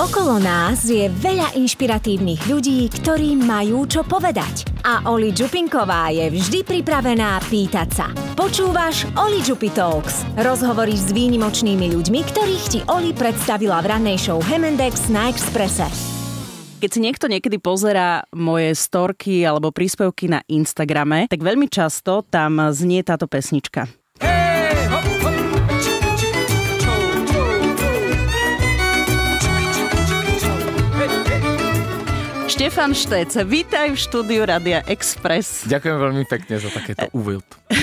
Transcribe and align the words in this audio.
Okolo 0.00 0.40
nás 0.40 0.88
je 0.88 1.12
veľa 1.12 1.60
inšpiratívnych 1.60 2.48
ľudí, 2.48 2.88
ktorí 2.88 3.36
majú 3.36 3.84
čo 3.84 4.00
povedať. 4.00 4.64
A 4.80 5.04
Oli 5.12 5.28
Čupinková 5.28 6.08
je 6.08 6.32
vždy 6.32 6.64
pripravená 6.64 7.36
pýtať 7.44 7.88
sa. 7.92 8.06
Počúvaš 8.32 9.04
Oli 9.20 9.44
Čupi 9.44 9.68
Talks. 9.68 10.24
Rozhovory 10.40 10.96
s 10.96 11.12
výnimočnými 11.12 11.92
ľuďmi, 11.92 12.20
ktorých 12.32 12.64
ti 12.72 12.80
Oli 12.88 13.12
predstavila 13.12 13.84
v 13.84 13.92
rannej 13.92 14.16
show 14.16 14.40
Hemendex 14.40 15.12
na 15.12 15.28
Exprese. 15.28 15.84
Keď 16.80 16.88
si 16.96 17.00
niekto 17.04 17.28
niekedy 17.28 17.60
pozerá 17.60 18.24
moje 18.32 18.72
storky 18.80 19.44
alebo 19.44 19.68
príspevky 19.68 20.32
na 20.32 20.40
Instagrame, 20.48 21.28
tak 21.28 21.44
veľmi 21.44 21.68
často 21.68 22.24
tam 22.24 22.72
znie 22.72 23.04
táto 23.04 23.28
pesnička. 23.28 23.99
Štefan 32.60 32.92
Štec, 32.92 33.32
vítaj 33.48 33.88
v 33.88 33.96
štúdiu 33.96 34.44
Radia 34.44 34.84
Express. 34.84 35.64
Ďakujem 35.64 35.96
veľmi 35.96 36.24
pekne 36.28 36.60
za 36.60 36.68
takéto 36.68 37.08
úvod. 37.16 37.40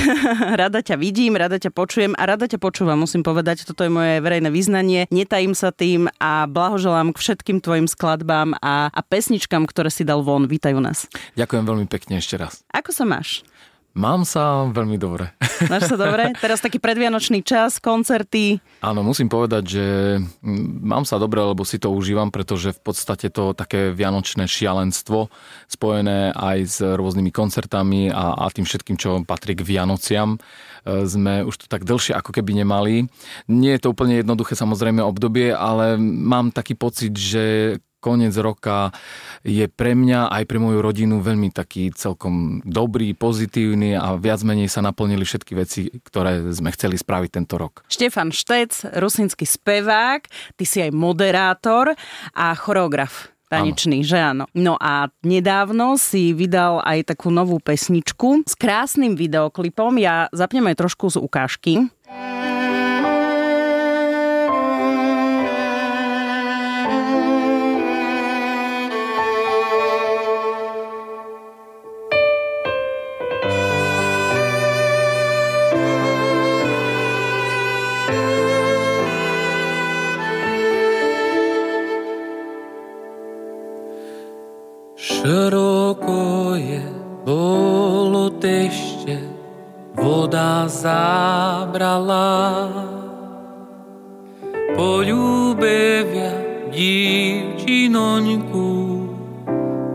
rada 0.62 0.86
ťa 0.86 1.02
vidím, 1.02 1.34
rada 1.34 1.58
ťa 1.58 1.74
počujem 1.74 2.14
a 2.14 2.22
rada 2.30 2.46
ťa 2.46 2.62
počúvam, 2.62 2.94
musím 2.94 3.26
povedať. 3.26 3.66
Toto 3.66 3.82
je 3.82 3.90
moje 3.90 4.22
verejné 4.22 4.54
vyznanie. 4.54 5.10
Netajím 5.10 5.58
sa 5.58 5.74
tým 5.74 6.14
a 6.22 6.46
blahoželám 6.46 7.10
k 7.10 7.18
všetkým 7.18 7.58
tvojim 7.58 7.90
skladbám 7.90 8.54
a, 8.62 8.94
a 8.94 9.02
pesničkám, 9.02 9.66
ktoré 9.66 9.90
si 9.90 10.06
dal 10.06 10.22
von. 10.22 10.46
Vítajú 10.46 10.78
nás. 10.78 11.10
Ďakujem 11.34 11.66
veľmi 11.66 11.90
pekne 11.90 12.22
ešte 12.22 12.38
raz. 12.38 12.62
Ako 12.70 12.94
sa 12.94 13.02
máš? 13.02 13.42
Mám 13.98 14.30
sa 14.30 14.70
veľmi 14.70 15.02
dobre. 15.02 15.34
Máš 15.74 15.90
sa 15.90 15.98
dobre? 15.98 16.30
Teraz 16.38 16.62
taký 16.62 16.78
predvianočný 16.78 17.42
čas, 17.42 17.82
koncerty. 17.82 18.62
Áno, 18.86 19.02
musím 19.02 19.26
povedať, 19.26 19.64
že 19.66 19.86
mm, 20.22 20.86
mám 20.86 21.02
sa 21.02 21.18
dobre, 21.18 21.42
lebo 21.42 21.66
si 21.66 21.82
to 21.82 21.90
užívam, 21.90 22.30
pretože 22.30 22.78
v 22.78 22.82
podstate 22.86 23.34
to 23.34 23.58
také 23.58 23.90
vianočné 23.90 24.46
šialenstvo 24.46 25.34
spojené 25.66 26.30
aj 26.30 26.58
s 26.62 26.78
rôznymi 26.86 27.34
koncertami 27.34 28.14
a, 28.14 28.38
a 28.38 28.46
tým 28.54 28.70
všetkým, 28.70 29.02
čo 29.02 29.26
patrí 29.26 29.58
k 29.58 29.66
Vianociam, 29.66 30.38
e, 30.38 31.10
sme 31.10 31.42
už 31.42 31.66
to 31.66 31.66
tak 31.66 31.82
dlhšie 31.82 32.14
ako 32.14 32.38
keby 32.38 32.54
nemali. 32.54 33.10
Nie 33.50 33.82
je 33.82 33.90
to 33.90 33.98
úplne 33.98 34.22
jednoduché 34.22 34.54
samozrejme 34.54 35.02
obdobie, 35.02 35.50
ale 35.58 35.98
mám 35.98 36.54
taký 36.54 36.78
pocit, 36.78 37.18
že 37.18 37.78
koniec 38.00 38.34
roka 38.38 38.94
je 39.42 39.66
pre 39.68 39.94
mňa 39.98 40.30
aj 40.32 40.44
pre 40.46 40.58
moju 40.62 40.80
rodinu 40.82 41.20
veľmi 41.20 41.52
taký 41.52 41.92
celkom 41.94 42.62
dobrý, 42.64 43.14
pozitívny 43.18 43.98
a 43.98 44.16
viac 44.16 44.42
menej 44.46 44.70
sa 44.70 44.86
naplnili 44.86 45.26
všetky 45.26 45.54
veci, 45.58 45.90
ktoré 45.90 46.54
sme 46.54 46.74
chceli 46.74 46.96
spraviť 46.96 47.30
tento 47.34 47.56
rok. 47.58 47.84
Štefan 47.90 48.30
Štec, 48.32 48.98
rusinský 48.98 49.44
spevák, 49.44 50.26
ty 50.56 50.64
si 50.64 50.82
aj 50.84 50.92
moderátor 50.94 51.94
a 52.38 52.46
choreograf 52.54 53.34
tanečný, 53.48 54.04
áno. 54.04 54.08
že 54.08 54.18
áno. 54.20 54.44
No 54.54 54.74
a 54.76 55.08
nedávno 55.24 55.96
si 55.96 56.36
vydal 56.36 56.84
aj 56.84 57.16
takú 57.16 57.32
novú 57.32 57.58
pesničku 57.64 58.44
s 58.44 58.54
krásnym 58.60 59.16
videoklipom. 59.16 59.96
Ja 59.98 60.28
zapnem 60.36 60.68
aj 60.68 60.84
trošku 60.84 61.08
z 61.16 61.18
ukážky. 61.24 61.88
Široko 85.28 86.56
je 86.56 86.80
bolo 87.28 88.32
tešte, 88.40 89.20
voda 89.92 90.72
zabrala. 90.72 92.72
Poľúbevia 94.72 96.32
divčinoňku, 96.72 98.72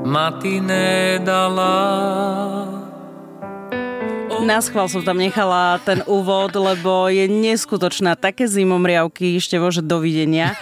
mati 0.04 0.60
nedala. 0.60 1.81
Na 4.42 4.58
schvál 4.58 4.91
som 4.91 5.06
tam 5.06 5.22
nechala 5.22 5.78
ten 5.86 6.03
úvod, 6.03 6.50
lebo 6.58 7.06
je 7.06 7.30
neskutočná. 7.30 8.19
Také 8.19 8.50
zimomriavky, 8.50 9.38
ešte 9.38 9.54
že 9.70 9.86
dovidenia. 9.86 10.58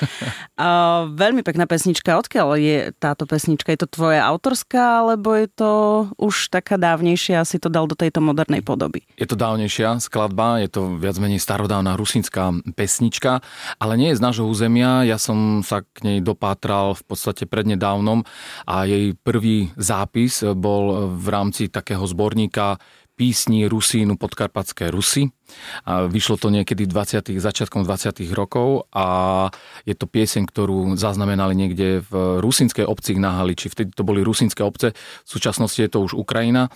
A 0.60 1.08
veľmi 1.08 1.40
pekná 1.40 1.64
pesnička. 1.64 2.20
Odkiaľ 2.20 2.60
je 2.60 2.76
táto 3.00 3.24
pesnička? 3.24 3.72
Je 3.72 3.80
to 3.80 3.88
tvoja 3.88 4.20
autorská, 4.28 5.00
alebo 5.00 5.32
je 5.32 5.48
to 5.48 5.72
už 6.20 6.52
taká 6.52 6.76
dávnejšia 6.76 7.40
si 7.48 7.56
to 7.56 7.72
dal 7.72 7.88
do 7.88 7.96
tejto 7.96 8.20
modernej 8.20 8.60
podoby? 8.60 9.00
Je 9.16 9.24
to 9.24 9.40
dávnejšia 9.40 9.96
skladba, 10.04 10.60
je 10.60 10.68
to 10.68 11.00
viac 11.00 11.16
menej 11.16 11.40
starodávna 11.40 11.96
rusínska 11.96 12.52
pesnička, 12.76 13.40
ale 13.80 13.96
nie 13.96 14.12
je 14.12 14.20
z 14.20 14.24
nášho 14.28 14.44
územia. 14.44 15.08
Ja 15.08 15.16
som 15.16 15.64
sa 15.64 15.80
k 15.80 16.04
nej 16.04 16.18
dopátral 16.20 16.92
v 17.00 17.02
podstate 17.08 17.48
prednedávnom 17.48 18.28
a 18.68 18.84
jej 18.84 19.16
prvý 19.16 19.72
zápis 19.80 20.44
bol 20.44 21.16
v 21.16 21.26
rámci 21.32 21.72
takého 21.72 22.04
zborníka 22.04 22.76
písni 23.20 23.68
Rusínu 23.68 24.16
podkarpatské 24.16 24.90
Rusy. 24.90 25.28
A 25.86 26.06
vyšlo 26.06 26.36
to 26.36 26.48
niekedy 26.52 26.86
20. 26.86 27.30
začiatkom 27.38 27.86
20. 27.86 28.24
rokov 28.32 28.90
a 28.94 29.48
je 29.84 29.94
to 29.94 30.06
pieseň, 30.06 30.46
ktorú 30.48 30.94
zaznamenali 30.96 31.54
niekde 31.54 32.02
v 32.06 32.42
rusínskej 32.42 32.84
obci 32.84 33.16
na 33.16 33.40
Haliči. 33.40 33.70
Vtedy 33.70 33.94
to 33.94 34.02
boli 34.02 34.24
rusínske 34.24 34.64
obce, 34.64 34.92
v 34.96 35.28
súčasnosti 35.28 35.78
je 35.78 35.90
to 35.90 36.02
už 36.02 36.12
Ukrajina, 36.16 36.68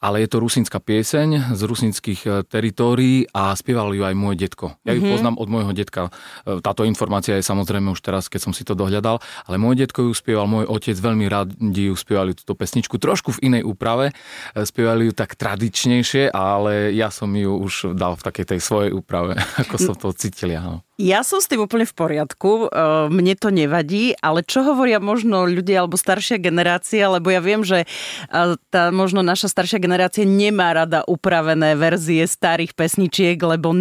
ale 0.00 0.24
je 0.24 0.28
to 0.32 0.40
rusínska 0.40 0.80
pieseň 0.80 1.52
z 1.52 1.60
rusínskych 1.60 2.20
e, 2.24 2.30
teritórií 2.48 3.28
a 3.36 3.52
spieval 3.52 3.92
ju 3.92 4.00
aj 4.00 4.16
môj 4.16 4.34
detko. 4.40 4.80
Ja 4.88 4.96
ju 4.96 5.04
mm-hmm. 5.04 5.12
poznám 5.12 5.36
od 5.36 5.48
môjho 5.52 5.72
detka. 5.76 6.08
E, 6.08 6.64
táto 6.64 6.88
informácia 6.88 7.36
je 7.36 7.44
samozrejme 7.44 7.92
už 7.92 8.00
teraz, 8.00 8.32
keď 8.32 8.40
som 8.48 8.52
si 8.56 8.64
to 8.64 8.72
dohľadal, 8.72 9.20
ale 9.44 9.56
môj 9.60 9.76
detko 9.76 10.08
ju 10.08 10.12
spieval, 10.16 10.48
môj 10.48 10.64
otec 10.64 10.96
veľmi 10.96 11.28
rád 11.28 11.52
ju 11.60 11.92
spievali 11.92 12.32
túto 12.32 12.56
pesničku, 12.56 12.96
trošku 12.96 13.36
v 13.36 13.52
inej 13.52 13.62
úprave, 13.68 14.16
e, 14.56 14.64
spievali 14.64 15.12
ju 15.12 15.12
tak 15.12 15.36
tradičnejšie, 15.36 16.32
ale 16.32 16.96
ja 16.96 17.12
som 17.12 17.28
ju 17.36 17.60
už 17.60 17.92
dal 17.92 18.16
v 18.20 18.26
takej 18.28 18.46
tej 18.56 18.60
svojej 18.60 18.92
úprave, 18.92 19.40
ako 19.64 19.76
som 19.80 19.96
to 19.96 20.12
cítil 20.12 20.52
ja. 20.52 20.84
Ja 21.00 21.24
som 21.24 21.40
s 21.40 21.48
tým 21.48 21.64
úplne 21.64 21.88
v 21.88 21.96
poriadku, 21.96 22.68
e, 22.68 23.08
mne 23.08 23.32
to 23.32 23.48
nevadí, 23.48 24.12
ale 24.20 24.44
čo 24.44 24.60
hovoria 24.60 25.00
možno 25.00 25.48
ľudia 25.48 25.80
alebo 25.80 25.96
staršia 25.96 26.36
generácia, 26.36 27.08
lebo 27.08 27.32
ja 27.32 27.40
viem, 27.40 27.64
že 27.64 27.88
e, 28.28 28.56
tá 28.68 28.92
možno 28.92 29.24
naša 29.24 29.48
staršia 29.48 29.80
generácia 29.80 30.28
nemá 30.28 30.76
rada 30.76 31.00
upravené 31.08 31.72
verzie 31.72 32.28
starých 32.28 32.76
pesničiek, 32.76 33.40
lebo 33.40 33.72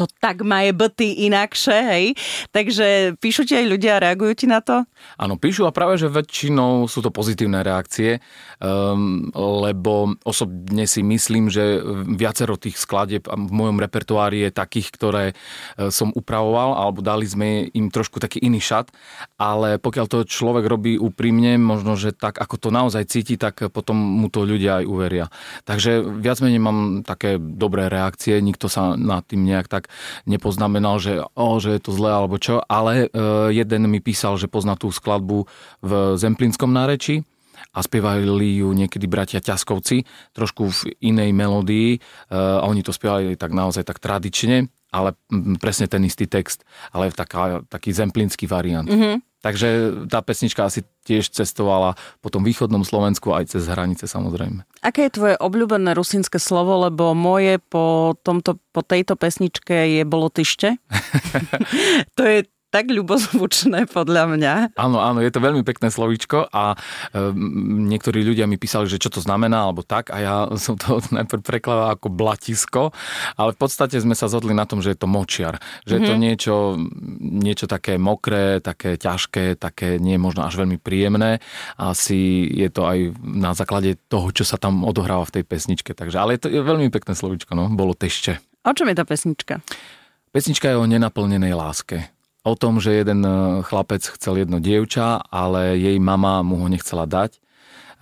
to 0.00 0.08
tak 0.16 0.40
má 0.40 0.64
je 0.64 0.72
byty 0.72 1.28
inakšie, 1.28 1.78
hej? 1.92 2.04
Takže 2.56 3.20
píšu 3.20 3.44
ti 3.44 3.52
aj 3.60 3.66
ľudia 3.68 4.00
a 4.00 4.02
reagujú 4.08 4.32
ti 4.32 4.46
na 4.48 4.64
to? 4.64 4.88
Áno, 5.20 5.36
píšu 5.36 5.68
a 5.68 5.76
práve, 5.76 6.00
že 6.00 6.08
väčšinou 6.08 6.88
sú 6.88 7.04
to 7.04 7.12
pozitívne 7.12 7.60
reakcie, 7.60 8.24
um, 8.64 9.28
lebo 9.36 10.16
osobne 10.24 10.88
si 10.88 11.04
myslím, 11.04 11.52
že 11.52 11.84
viacero 12.16 12.56
tých 12.56 12.80
skladieb 12.80 13.28
v 13.28 13.52
mojom 13.52 13.81
repertoári 13.82 14.46
je 14.46 14.50
takých, 14.54 14.88
ktoré 14.94 15.24
e, 15.30 15.34
som 15.90 16.14
upravoval 16.14 16.78
alebo 16.78 17.02
dali 17.02 17.26
sme 17.26 17.66
im 17.74 17.90
trošku 17.90 18.22
taký 18.22 18.38
iný 18.38 18.62
šat, 18.62 18.94
ale 19.36 19.82
pokiaľ 19.82 20.06
to 20.06 20.18
človek 20.22 20.64
robí 20.64 20.94
úprimne, 20.96 21.58
možno, 21.58 21.98
že 21.98 22.14
tak, 22.14 22.38
ako 22.38 22.54
to 22.56 22.68
naozaj 22.70 23.02
cíti, 23.10 23.34
tak 23.34 23.58
potom 23.74 23.98
mu 23.98 24.30
to 24.30 24.46
ľudia 24.46 24.82
aj 24.82 24.84
uveria. 24.86 25.26
Takže 25.66 26.06
viac 26.22 26.38
menej 26.38 26.62
mám 26.62 26.78
také 27.02 27.36
dobré 27.36 27.90
reakcie, 27.90 28.38
nikto 28.38 28.70
sa 28.70 28.94
nad 28.94 29.26
tým 29.26 29.42
nejak 29.42 29.66
tak 29.66 29.90
nepoznamenal, 30.24 31.02
že, 31.02 31.26
oh, 31.34 31.58
že 31.58 31.74
je 31.74 31.80
to 31.82 31.90
zlé 31.90 32.10
alebo 32.14 32.36
čo, 32.38 32.62
ale 32.66 33.10
uh, 33.10 33.48
jeden 33.50 33.88
mi 33.90 33.98
písal, 33.98 34.38
že 34.38 34.46
pozná 34.46 34.78
tú 34.78 34.92
skladbu 34.92 35.48
v 35.82 35.92
Zemplínskom 36.16 36.70
náreči, 36.70 37.26
a 37.72 37.78
spievali 37.80 38.60
ju 38.60 38.68
niekedy 38.76 39.08
bratia 39.08 39.40
Ťaskovci, 39.40 40.04
trošku 40.36 40.68
v 40.68 40.80
inej 41.00 41.32
melódii 41.32 41.98
a 42.28 42.68
oni 42.68 42.84
to 42.84 42.92
spievali 42.92 43.34
tak 43.40 43.56
naozaj 43.56 43.88
tak 43.88 43.98
tradične 43.98 44.68
ale 44.92 45.16
presne 45.56 45.88
ten 45.88 46.04
istý 46.04 46.28
text, 46.28 46.68
ale 46.92 47.08
taká, 47.08 47.64
taký 47.66 47.96
zemplínsky 47.96 48.44
variant. 48.44 48.84
Mm-hmm. 48.84 49.24
Takže 49.42 49.68
tá 50.06 50.22
pesnička 50.22 50.70
asi 50.70 50.86
tiež 51.02 51.34
cestovala 51.34 51.98
po 52.22 52.30
tom 52.30 52.46
východnom 52.46 52.86
Slovensku 52.86 53.34
aj 53.34 53.56
cez 53.56 53.66
hranice 53.66 54.06
samozrejme. 54.06 54.62
Aké 54.86 55.10
je 55.10 55.18
tvoje 55.18 55.34
obľúbené 55.34 55.98
rusínske 55.98 56.38
slovo, 56.38 56.86
lebo 56.86 57.10
moje 57.10 57.58
po, 57.58 58.14
tomto, 58.22 58.62
po 58.70 58.86
tejto 58.86 59.18
pesničke 59.18 59.98
je 59.98 60.06
bolo 60.06 60.30
tyšte. 60.30 60.78
to 62.16 62.22
je 62.22 62.38
tak 62.72 62.88
ľubozvučné 62.88 63.84
podľa 63.92 64.32
mňa. 64.32 64.54
Áno, 64.80 64.96
áno, 64.96 65.20
je 65.20 65.28
to 65.28 65.44
veľmi 65.44 65.60
pekné 65.60 65.92
slovíčko 65.92 66.48
a 66.48 66.72
um, 67.12 67.84
niektorí 67.84 68.24
ľudia 68.24 68.48
mi 68.48 68.56
písali, 68.56 68.88
že 68.88 68.96
čo 68.96 69.12
to 69.12 69.20
znamená, 69.20 69.68
alebo 69.68 69.84
tak 69.84 70.08
a 70.08 70.16
ja 70.16 70.34
som 70.64 70.80
to 70.80 71.04
najprv 71.12 71.44
prekladal 71.44 71.92
ako 71.92 72.08
blatisko, 72.08 72.82
ale 73.36 73.52
v 73.52 73.58
podstate 73.60 74.00
sme 74.00 74.16
sa 74.16 74.32
zhodli 74.32 74.56
na 74.56 74.64
tom, 74.64 74.80
že 74.80 74.96
je 74.96 75.04
to 75.04 75.06
močiar, 75.06 75.60
že 75.84 76.00
mm-hmm. 76.00 76.00
je 76.00 76.08
to 76.08 76.14
mhm. 76.16 76.22
niečo, 76.24 76.54
niečo 77.20 77.66
také 77.68 78.00
mokré, 78.00 78.64
také 78.64 78.96
ťažké, 78.96 79.60
také 79.60 80.00
nie 80.00 80.16
možno 80.16 80.48
až 80.48 80.56
veľmi 80.56 80.80
príjemné. 80.80 81.44
Asi 81.76 82.48
je 82.48 82.72
to 82.72 82.88
aj 82.88 83.12
na 83.20 83.52
základe 83.52 84.00
toho, 84.08 84.32
čo 84.32 84.48
sa 84.48 84.56
tam 84.56 84.88
odohráva 84.88 85.28
v 85.28 85.40
tej 85.40 85.44
pesničke. 85.44 85.92
Takže, 85.92 86.16
ale 86.16 86.40
je 86.40 86.40
to 86.40 86.48
je 86.48 86.64
veľmi 86.64 86.88
pekné 86.88 87.12
slovíčko, 87.12 87.52
no, 87.52 87.68
bolo 87.68 87.92
tešte. 87.92 88.40
O 88.64 88.72
čom 88.72 88.88
je 88.88 88.96
tá 88.96 89.04
pesnička? 89.04 89.60
Pesnička 90.32 90.72
je 90.72 90.80
o 90.80 90.88
nenaplnenej 90.88 91.52
láske 91.52 92.08
o 92.42 92.54
tom, 92.58 92.82
že 92.82 92.92
jeden 92.92 93.22
e, 93.22 93.30
chlapec 93.62 94.02
chcel 94.18 94.42
jedno 94.42 94.58
dievča, 94.58 95.22
ale 95.30 95.78
jej 95.78 95.98
mama 96.02 96.42
mu 96.42 96.58
ho 96.58 96.66
nechcela 96.66 97.06
dať. 97.06 97.38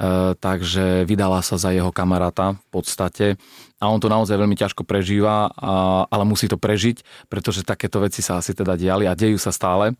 E, 0.00 0.32
takže 0.40 1.04
vydala 1.04 1.44
sa 1.44 1.60
za 1.60 1.76
jeho 1.76 1.92
kamaráta 1.92 2.56
v 2.56 2.68
podstate 2.72 3.26
a 3.76 3.92
on 3.92 4.00
to 4.00 4.08
naozaj 4.08 4.32
veľmi 4.32 4.56
ťažko 4.56 4.88
prežíva, 4.88 5.52
a, 5.52 6.08
ale 6.08 6.24
musí 6.24 6.48
to 6.48 6.56
prežiť, 6.56 7.28
pretože 7.28 7.68
takéto 7.68 8.00
veci 8.00 8.24
sa 8.24 8.40
asi 8.40 8.56
teda 8.56 8.80
diali 8.80 9.04
a 9.04 9.12
dejú 9.12 9.36
sa 9.36 9.52
stále. 9.52 9.92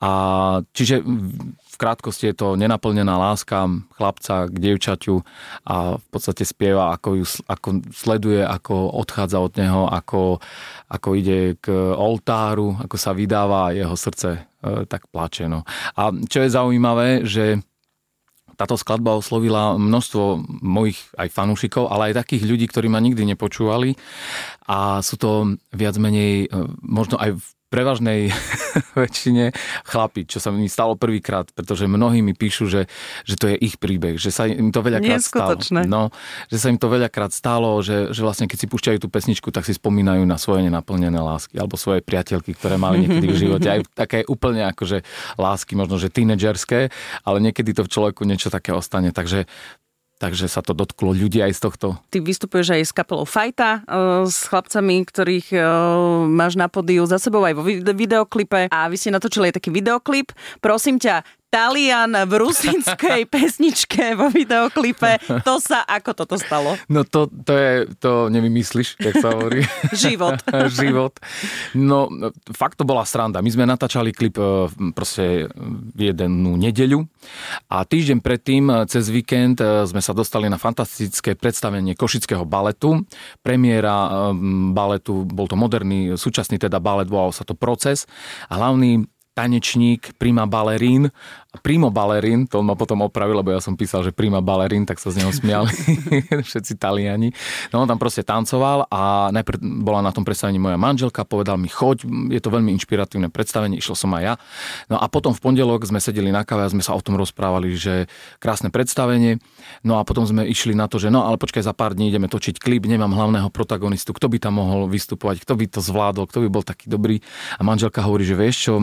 A 0.00 0.12
čiže 0.72 1.04
v 1.04 1.76
krátkosti 1.76 2.32
je 2.32 2.36
to 2.40 2.56
nenaplnená 2.56 3.20
láska 3.20 3.68
chlapca 4.00 4.48
k 4.48 4.56
dievčaťu 4.56 5.20
a 5.68 6.00
v 6.00 6.06
podstate 6.08 6.48
spieva, 6.48 6.96
ako 6.96 7.08
ju 7.20 7.26
ako 7.44 7.68
sleduje, 7.92 8.40
ako 8.40 8.96
odchádza 8.96 9.44
od 9.44 9.52
neho, 9.60 9.92
ako, 9.92 10.40
ako 10.88 11.08
ide 11.20 11.60
k 11.60 11.68
oltáru, 11.92 12.80
ako 12.80 12.96
sa 12.96 13.12
vydáva 13.12 13.68
a 13.68 13.74
jeho 13.76 13.92
srdce 13.92 14.40
e, 14.40 14.40
tak 14.88 15.04
plače. 15.12 15.52
No. 15.52 15.68
A 16.00 16.16
čo 16.32 16.40
je 16.40 16.48
zaujímavé, 16.48 17.28
že 17.28 17.60
táto 18.54 18.78
skladba 18.78 19.18
oslovila 19.18 19.76
množstvo 19.76 20.46
mojich 20.62 20.98
aj 21.18 21.28
fanúšikov, 21.30 21.90
ale 21.90 22.10
aj 22.10 22.24
takých 22.26 22.46
ľudí, 22.46 22.66
ktorí 22.70 22.86
ma 22.88 23.02
nikdy 23.02 23.26
nepočúvali. 23.34 23.98
A 24.70 25.02
sú 25.04 25.18
to 25.18 25.58
viac 25.74 25.98
menej 26.00 26.46
e, 26.46 26.48
možno 26.80 27.20
aj 27.20 27.38
prevažnej 27.74 28.30
väčšine 29.02 29.50
chlapi, 29.82 30.30
čo 30.30 30.38
sa 30.38 30.54
mi 30.54 30.70
stalo 30.70 30.94
prvýkrát, 30.94 31.50
pretože 31.50 31.90
mnohí 31.90 32.22
mi 32.22 32.38
píšu, 32.38 32.70
že, 32.70 32.86
že 33.26 33.34
to 33.34 33.50
je 33.50 33.58
ich 33.58 33.82
príbeh, 33.82 34.14
že 34.14 34.30
sa 34.30 34.46
im 34.46 34.70
to 34.70 34.78
veľakrát 34.78 35.18
stalo. 35.18 35.58
No, 35.82 36.14
že 36.46 36.62
sa 36.62 36.70
im 36.70 36.78
to 36.78 36.86
veľakrát 36.86 37.34
stalo, 37.34 37.82
že, 37.82 38.14
že 38.14 38.22
vlastne 38.22 38.46
keď 38.46 38.58
si 38.62 38.66
púšťajú 38.70 38.98
tú 39.02 39.08
pesničku, 39.10 39.50
tak 39.50 39.66
si 39.66 39.74
spomínajú 39.74 40.22
na 40.22 40.38
svoje 40.38 40.70
nenaplnené 40.70 41.18
lásky 41.18 41.58
alebo 41.58 41.74
svoje 41.74 42.06
priateľky, 42.06 42.54
ktoré 42.54 42.78
mali 42.78 43.04
niekedy 43.04 43.26
v 43.26 43.36
živote. 43.36 43.66
Aj 43.66 43.80
také 44.06 44.22
úplne 44.30 44.70
akože 44.70 45.02
lásky, 45.34 45.74
možno 45.74 45.98
že 45.98 46.14
tínedžerské, 46.14 46.94
ale 47.26 47.36
niekedy 47.42 47.74
to 47.74 47.82
v 47.82 47.90
človeku 47.90 48.22
niečo 48.22 48.54
také 48.54 48.70
ostane. 48.70 49.10
Takže 49.10 49.50
takže 50.18 50.46
sa 50.46 50.60
to 50.62 50.72
dotklo 50.72 51.12
ľudí 51.12 51.42
aj 51.42 51.52
z 51.56 51.60
tohto. 51.60 51.86
Ty 52.10 52.18
vystupuješ 52.22 52.78
aj 52.78 52.82
s 52.86 52.92
kapelou 52.94 53.26
Fajta, 53.26 53.82
e, 53.84 54.28
s 54.30 54.46
chlapcami, 54.48 55.04
ktorých 55.04 55.46
e, 55.52 55.58
máš 56.30 56.54
na 56.56 56.70
podiu 56.70 57.04
za 57.04 57.18
sebou 57.18 57.42
aj 57.44 57.54
vo 57.58 57.62
videoklipe 57.94 58.70
a 58.70 58.78
vy 58.88 58.96
ste 58.96 59.14
natočili 59.14 59.50
aj 59.50 59.60
taký 59.60 59.74
videoklip. 59.74 60.32
Prosím 60.62 61.02
ťa, 61.02 61.26
Talian 61.54 62.18
v 62.26 62.32
rusinskej 62.34 63.22
pesničke 63.34 64.18
vo 64.18 64.26
videoklipe. 64.26 65.22
To 65.46 65.62
sa, 65.62 65.86
ako 65.86 66.10
toto 66.10 66.34
stalo? 66.34 66.74
No 66.90 67.06
to, 67.06 67.30
to 67.30 67.54
je, 67.54 67.72
to 68.02 68.26
nevymyslíš, 68.26 68.98
jak 68.98 69.22
sa 69.22 69.38
hovorí. 69.38 69.62
Život. 69.94 70.42
Život. 70.82 71.14
No, 71.78 72.10
fakt 72.50 72.82
to 72.82 72.82
bola 72.82 73.06
sranda. 73.06 73.38
My 73.38 73.50
sme 73.54 73.70
natáčali 73.70 74.10
klip 74.10 74.34
e, 74.34 74.66
proste 74.98 75.46
jednu 75.94 76.58
nedeľu 76.58 77.06
a 77.70 77.86
týždeň 77.86 78.18
predtým, 78.18 78.64
e, 78.66 78.74
cez 78.90 79.06
víkend, 79.06 79.62
e, 79.62 79.86
sme 79.86 80.02
sa 80.02 80.10
dostali 80.10 80.50
na 80.50 80.58
fantastické 80.58 81.38
predstavenie 81.38 81.94
Košického 81.94 82.42
baletu. 82.42 83.06
Premiéra 83.46 84.34
baletu, 84.74 85.22
bol 85.22 85.46
to 85.46 85.54
moderný, 85.54 86.18
súčasný 86.18 86.58
teda 86.58 86.82
balet, 86.82 87.06
volal 87.06 87.30
sa 87.30 87.46
to 87.46 87.54
Proces 87.54 88.10
a 88.50 88.58
hlavný 88.58 89.06
tanečník, 89.34 90.14
prima 90.14 90.46
balerín. 90.46 91.10
Primo 91.62 91.86
balerín, 91.90 92.50
to 92.50 92.58
on 92.58 92.66
ma 92.66 92.74
potom 92.74 93.06
opravil, 93.06 93.38
lebo 93.38 93.54
ja 93.54 93.62
som 93.62 93.78
písal, 93.78 94.02
že 94.02 94.10
prima 94.10 94.42
balerín, 94.42 94.82
tak 94.86 94.98
sa 94.98 95.14
z 95.14 95.22
neho 95.22 95.30
smiali 95.30 95.70
všetci 96.50 96.74
Taliani. 96.78 97.30
No 97.70 97.82
on 97.82 97.86
tam 97.86 97.98
proste 97.98 98.26
tancoval 98.26 98.90
a 98.90 99.30
najprv 99.30 99.62
bola 99.62 100.02
na 100.02 100.10
tom 100.10 100.26
predstavení 100.26 100.58
moja 100.58 100.74
manželka, 100.74 101.22
povedal 101.22 101.54
mi, 101.54 101.70
choď, 101.70 102.06
je 102.30 102.40
to 102.42 102.50
veľmi 102.50 102.74
inšpiratívne 102.74 103.30
predstavenie, 103.30 103.78
išiel 103.78 103.94
som 103.94 104.10
aj 104.18 104.22
ja. 104.22 104.34
No 104.90 104.98
a 104.98 105.06
potom 105.06 105.30
v 105.30 105.42
pondelok 105.42 105.86
sme 105.86 106.02
sedeli 106.02 106.34
na 106.34 106.42
kave 106.42 106.66
a 106.66 106.72
sme 106.74 106.82
sa 106.82 106.94
o 106.94 107.02
tom 107.02 107.14
rozprávali, 107.14 107.74
že 107.78 108.10
krásne 108.42 108.74
predstavenie. 108.74 109.38
No 109.86 109.98
a 109.98 110.02
potom 110.02 110.26
sme 110.26 110.42
išli 110.46 110.74
na 110.74 110.90
to, 110.90 110.98
že 110.98 111.14
no 111.14 111.22
ale 111.22 111.38
počkaj, 111.38 111.62
za 111.62 111.74
pár 111.74 111.94
dní 111.94 112.10
ideme 112.10 112.26
točiť 112.26 112.58
klip, 112.58 112.82
nemám 112.86 113.14
hlavného 113.14 113.46
protagonistu, 113.54 114.10
kto 114.10 114.26
by 114.26 114.42
tam 114.42 114.58
mohol 114.58 114.90
vystupovať, 114.90 115.46
kto 115.46 115.54
by 115.54 115.64
to 115.70 115.80
zvládol, 115.82 116.26
kto 116.26 116.42
by 116.46 116.48
bol 116.50 116.66
taký 116.66 116.90
dobrý. 116.90 117.22
A 117.58 117.62
manželka 117.62 118.02
hovorí, 118.02 118.26
že 118.26 118.34
vieš 118.34 118.58
čo, 118.58 118.74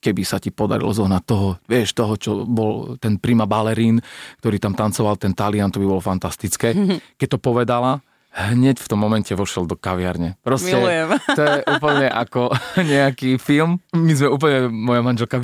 keby 0.00 0.22
sa 0.22 0.36
ti 0.38 0.52
podarilo 0.54 0.92
zohnať 0.92 1.22
toho, 1.26 1.48
vieš, 1.66 1.96
toho, 1.96 2.14
čo 2.16 2.30
bol 2.46 3.00
ten 3.00 3.18
prima 3.18 3.48
balerín, 3.48 3.98
ktorý 4.40 4.56
tam 4.60 4.76
tancoval, 4.76 5.18
ten 5.18 5.34
Talian, 5.34 5.72
to 5.72 5.82
by 5.82 5.86
bolo 5.88 6.02
fantastické. 6.04 6.72
Keď 7.20 7.28
to 7.34 7.38
povedala, 7.40 8.04
hneď 8.36 8.76
v 8.76 8.88
tom 8.88 9.00
momente 9.00 9.32
vošiel 9.32 9.64
do 9.64 9.74
kaviarne. 9.80 10.36
Proste, 10.44 10.76
Milujem. 10.76 11.08
to 11.32 11.42
je 11.42 11.58
úplne 11.72 12.06
ako 12.12 12.52
nejaký 12.92 13.40
film. 13.40 13.80
My 13.96 14.12
sme 14.12 14.28
úplne, 14.28 14.68
moja 14.68 15.00
manželka 15.00 15.40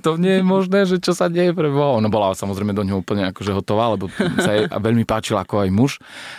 to 0.00 0.16
nie 0.16 0.40
je 0.40 0.44
možné, 0.44 0.78
že 0.88 0.96
čo 0.98 1.12
sa 1.12 1.28
deje 1.28 1.52
pre 1.52 1.70
Boha. 1.70 1.98
Ona 1.98 2.08
bola 2.08 2.32
samozrejme 2.32 2.72
do 2.72 2.82
neho 2.82 3.00
úplne 3.00 3.30
akože 3.30 3.52
hotová, 3.52 3.94
lebo 3.94 4.10
sa 4.40 4.50
jej 4.54 4.64
veľmi 4.70 5.04
páčil 5.06 5.38
ako 5.38 5.66
aj 5.66 5.70
muž. 5.70 5.92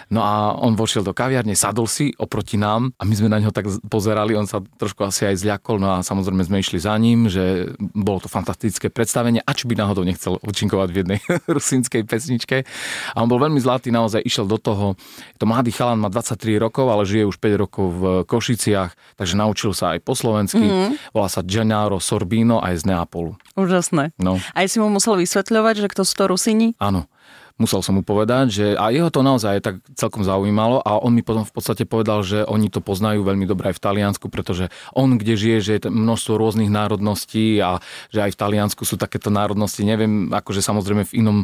No 0.10 0.26
a 0.26 0.54
on 0.58 0.74
vošiel 0.74 1.06
do 1.06 1.14
kaviarne, 1.16 1.54
sadol 1.54 1.86
si 1.86 2.12
oproti 2.18 2.58
nám 2.58 2.92
a 2.98 3.04
my 3.06 3.14
sme 3.14 3.30
na 3.32 3.40
neho 3.40 3.54
tak 3.54 3.70
pozerali, 3.88 4.34
on 4.34 4.50
sa 4.50 4.60
trošku 4.62 5.06
asi 5.06 5.30
aj 5.30 5.46
zľakol, 5.46 5.78
no 5.78 5.96
a 5.96 6.04
samozrejme 6.04 6.44
sme 6.44 6.58
išli 6.62 6.80
za 6.82 6.96
ním, 6.98 7.30
že 7.30 7.76
bolo 7.94 8.24
to 8.24 8.30
fantastické 8.32 8.90
predstavenie 8.90 9.44
a 9.44 9.52
či 9.54 9.70
by 9.70 9.78
náhodou 9.78 10.04
nechcel 10.04 10.42
účinkovať 10.42 10.90
v 10.92 10.98
jednej 11.04 11.20
rusínskej 11.56 12.04
pesničke. 12.08 12.66
A 13.14 13.18
on 13.22 13.30
bol 13.30 13.40
veľmi 13.40 13.62
zlatý, 13.62 13.94
naozaj 13.94 14.26
išiel 14.26 14.50
do 14.50 14.58
toho. 14.58 14.98
To 15.40 15.44
mladý 15.46 15.72
chalan, 15.72 16.02
má 16.02 16.10
23 16.10 16.58
rokov, 16.58 16.90
ale 16.90 17.06
žije 17.06 17.30
už 17.30 17.38
5 17.38 17.64
rokov 17.64 17.86
v 17.94 18.04
Košiciach, 18.26 19.20
takže 19.20 19.36
naučil 19.38 19.72
sa 19.76 19.94
aj 19.94 20.00
po 20.02 20.18
slovensky. 20.18 20.64
Mm-hmm. 20.66 21.14
Volá 21.14 21.28
sa 21.30 21.46
Gennaro 21.46 22.00
Sorbino 22.02 22.60
a 22.64 22.74
je 22.74 22.82
z 22.82 22.92
Neapolu. 22.92 23.35
Úžasné. 23.56 24.16
No. 24.20 24.40
Aj 24.54 24.66
si 24.68 24.78
mu 24.80 24.88
musel 24.90 25.20
vysvetľovať, 25.20 25.86
že 25.86 25.88
kto 25.92 26.02
sú 26.04 26.14
to 26.16 26.26
Rusini? 26.32 26.74
Áno 26.80 27.08
musel 27.56 27.80
som 27.80 27.96
mu 27.96 28.04
povedať, 28.04 28.46
že 28.52 28.66
a 28.76 28.92
jeho 28.92 29.08
to 29.08 29.24
naozaj 29.24 29.64
tak 29.64 29.80
celkom 29.96 30.28
zaujímalo 30.28 30.84
a 30.84 31.00
on 31.00 31.16
mi 31.16 31.24
potom 31.24 31.48
v 31.48 31.54
podstate 31.56 31.88
povedal, 31.88 32.20
že 32.20 32.44
oni 32.44 32.68
to 32.68 32.84
poznajú 32.84 33.24
veľmi 33.24 33.48
dobre 33.48 33.72
aj 33.72 33.80
v 33.80 33.84
Taliansku, 33.84 34.28
pretože 34.28 34.68
on 34.92 35.16
kde 35.16 35.40
žije, 35.40 35.58
že 35.64 35.72
je 35.80 35.88
množstvo 35.88 36.36
rôznych 36.36 36.68
národností 36.68 37.64
a 37.64 37.80
že 38.12 38.28
aj 38.28 38.36
v 38.36 38.40
Taliansku 38.40 38.84
sú 38.84 39.00
takéto 39.00 39.32
národnosti, 39.32 39.88
neviem, 39.88 40.32
akože 40.36 40.60
samozrejme 40.60 41.08
v 41.08 41.16
inom 41.24 41.38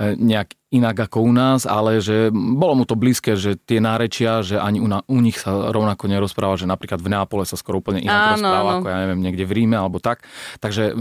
e, 0.00 0.16
nejak 0.16 0.56
inak 0.70 1.10
ako 1.10 1.26
u 1.26 1.32
nás, 1.34 1.66
ale 1.66 1.98
že 1.98 2.30
bolo 2.32 2.78
mu 2.78 2.84
to 2.86 2.94
blízke, 2.94 3.34
že 3.34 3.58
tie 3.58 3.82
nárečia, 3.82 4.46
že 4.46 4.54
ani 4.54 4.78
u, 4.78 4.86
na, 4.86 5.02
u 5.10 5.18
nich 5.18 5.42
sa 5.42 5.74
rovnako 5.74 6.06
nerozpráva, 6.06 6.54
že 6.54 6.70
napríklad 6.70 7.02
v 7.02 7.10
Neapole 7.10 7.42
sa 7.42 7.58
skoro 7.58 7.82
úplne 7.82 7.98
inak 7.98 8.14
áno, 8.14 8.32
rozpráva, 8.38 8.70
áno. 8.70 8.78
ako 8.78 8.86
ja 8.86 8.98
neviem, 9.02 9.20
niekde 9.20 9.44
v 9.50 9.52
Ríme 9.58 9.74
alebo 9.74 9.98
tak. 9.98 10.22
Takže 10.62 10.94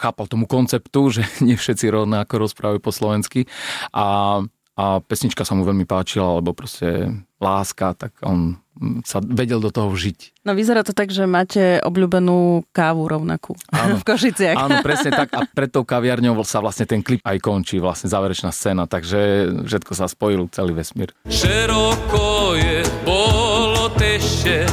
chápal 0.00 0.26
tomu 0.32 0.48
konceptu, 0.48 1.00
že 1.20 1.28
nie 1.44 1.60
všetci 1.60 1.92
rovnako 1.92 2.40
rozprávajú 2.40 2.80
po 2.80 2.90
slovensky 2.90 3.44
a, 3.92 4.40
a 4.72 5.04
pesnička 5.04 5.44
sa 5.44 5.52
mu 5.52 5.68
veľmi 5.68 5.84
páčila, 5.84 6.38
alebo 6.38 6.56
proste 6.56 7.12
láska, 7.42 7.92
tak 7.92 8.16
on 8.24 8.56
sa 9.04 9.20
vedel 9.20 9.60
do 9.60 9.68
toho 9.68 9.92
vžiť. 9.92 10.42
No 10.48 10.56
vyzerá 10.56 10.80
to 10.80 10.96
tak, 10.96 11.12
že 11.12 11.28
máte 11.28 11.78
obľúbenú 11.84 12.64
kávu 12.72 13.04
rovnakú 13.04 13.52
áno, 13.68 13.98
v 14.00 14.04
Košiciach. 14.06 14.56
Áno, 14.56 14.80
presne 14.80 15.12
tak 15.12 15.28
a 15.36 15.44
pred 15.44 15.68
tou 15.68 15.84
kaviarňou 15.84 16.40
sa 16.42 16.64
vlastne 16.64 16.88
ten 16.88 17.04
klip 17.04 17.20
aj 17.22 17.38
končí, 17.44 17.76
vlastne 17.78 18.08
záverečná 18.08 18.48
scéna, 18.48 18.88
takže 18.88 19.52
všetko 19.68 19.92
sa 19.92 20.08
spojil, 20.08 20.48
celý 20.48 20.72
vesmír. 20.72 21.12
Široko 21.28 22.56
je 22.56 22.80
bolo 23.04 23.92
tešte, 23.94 24.64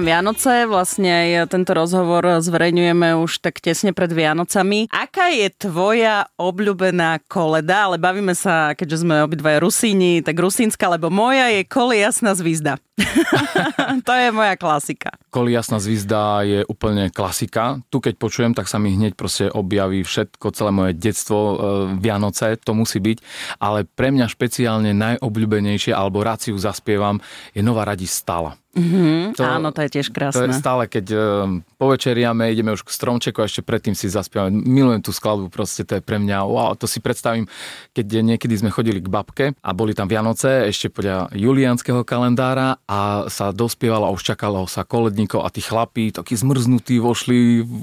nám 0.00 0.08
Vianoce, 0.08 0.64
vlastne 0.64 1.12
aj 1.12 1.52
tento 1.52 1.76
rozhovor 1.76 2.40
zverejňujeme 2.40 3.20
už 3.20 3.44
tak 3.44 3.60
tesne 3.60 3.92
pred 3.92 4.08
Vianocami. 4.08 4.88
Aká 4.88 5.28
je 5.28 5.52
tvoja 5.52 6.24
obľúbená 6.40 7.20
koleda? 7.28 7.84
Ale 7.84 8.00
bavíme 8.00 8.32
sa, 8.32 8.72
keďže 8.72 9.04
sme 9.04 9.20
obidvaja 9.20 9.60
Rusíni, 9.60 10.24
tak 10.24 10.40
rusínska, 10.40 10.88
lebo 10.88 11.12
moja 11.12 11.52
je 11.52 11.68
Koli 11.68 12.00
jasná 12.00 12.32
zvizda. 12.32 12.80
to 14.06 14.12
je 14.12 14.28
moja 14.32 14.54
klasika. 14.56 15.14
Koli 15.30 15.54
jasná 15.54 15.78
zvizda 15.78 16.42
je 16.42 16.60
úplne 16.66 17.08
klasika. 17.10 17.80
Tu 17.88 17.98
keď 18.00 18.14
počujem, 18.16 18.52
tak 18.52 18.66
sa 18.66 18.80
mi 18.80 18.94
hneď 18.94 19.14
proste 19.14 19.48
objaví 19.50 20.02
všetko, 20.02 20.46
celé 20.54 20.70
moje 20.70 20.92
detstvo, 20.96 21.38
e, 21.38 21.54
Vianoce, 21.98 22.56
to 22.60 22.72
musí 22.76 22.98
byť. 22.98 23.18
Ale 23.62 23.86
pre 23.86 24.10
mňa 24.10 24.26
špeciálne 24.30 24.92
najobľúbenejšie, 24.96 25.94
alebo 25.94 26.24
rád 26.24 26.44
si 26.44 26.48
ju 26.50 26.58
zaspievam, 26.58 27.22
je 27.56 27.60
Nová 27.60 27.86
radi 27.86 28.08
stala. 28.08 28.60
Mm-hmm, 28.70 29.34
to, 29.34 29.42
áno, 29.42 29.74
to 29.74 29.82
je 29.82 29.98
tiež 29.98 30.14
krásne. 30.14 30.46
To 30.46 30.46
je 30.46 30.54
stále, 30.54 30.86
keď 30.86 31.06
uh, 31.10 31.20
povečeriame, 31.74 32.54
ideme 32.54 32.70
už 32.70 32.86
k 32.86 32.94
stromčeku 32.94 33.42
a 33.42 33.50
ešte 33.50 33.66
predtým 33.66 33.98
si 33.98 34.06
zaspievame. 34.06 34.54
Milujem 34.54 35.02
tú 35.02 35.10
skladbu, 35.10 35.50
proste 35.50 35.82
to 35.82 35.98
je 35.98 36.02
pre 36.06 36.22
mňa, 36.22 36.46
wow, 36.46 36.78
to 36.78 36.86
si 36.86 37.02
predstavím, 37.02 37.50
keď 37.90 38.22
niekedy 38.22 38.54
sme 38.54 38.70
chodili 38.70 39.02
k 39.02 39.10
babke 39.10 39.58
a 39.58 39.70
boli 39.74 39.90
tam 39.90 40.06
Vianoce, 40.06 40.70
ešte 40.70 40.86
podľa 40.86 41.34
julianského 41.34 42.06
kalendára 42.06 42.78
a 42.90 43.30
sa 43.30 43.54
dospievalo 43.54 44.02
a 44.02 44.10
už 44.10 44.34
čakalo 44.34 44.66
sa 44.66 44.82
koledníkov 44.82 45.46
a 45.46 45.48
tí 45.54 45.62
chlapí, 45.62 46.10
takí 46.10 46.34
zmrznutí, 46.34 46.98
vošli 46.98 47.62
v 47.62 47.74